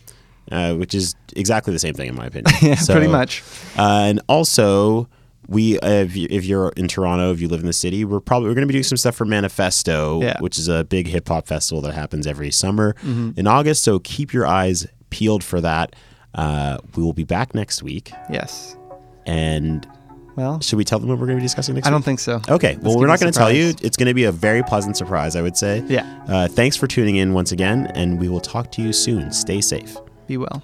[0.51, 2.53] uh, which is exactly the same thing in my opinion.
[2.61, 3.43] yeah, So, pretty much.
[3.77, 5.07] Uh, and also,
[5.51, 8.19] we uh, if, you, if you're in Toronto, if you live in the city, we're
[8.21, 10.39] probably we're going to be doing some stuff for Manifesto, Yeah.
[10.39, 13.31] which is a big hip hop festival that happens every summer Mm-hmm.
[13.39, 13.83] in August.
[13.83, 15.95] So keep your eyes peeled for that.
[16.33, 18.77] Uh, we will be back next week, Yes.
[19.25, 19.85] and
[20.37, 21.95] Well, should we tell them what we're going to be discussing next I week?
[21.95, 22.41] don't think so.
[22.47, 23.73] Okay, well, we're not going to tell you.
[23.81, 25.83] It's going to be a very pleasant surprise, I would say.
[25.89, 26.05] Yeah.
[26.29, 29.33] Uh, thanks for tuning in once again, and we will talk to you soon.
[29.33, 29.97] Stay safe.
[30.27, 30.63] Be well.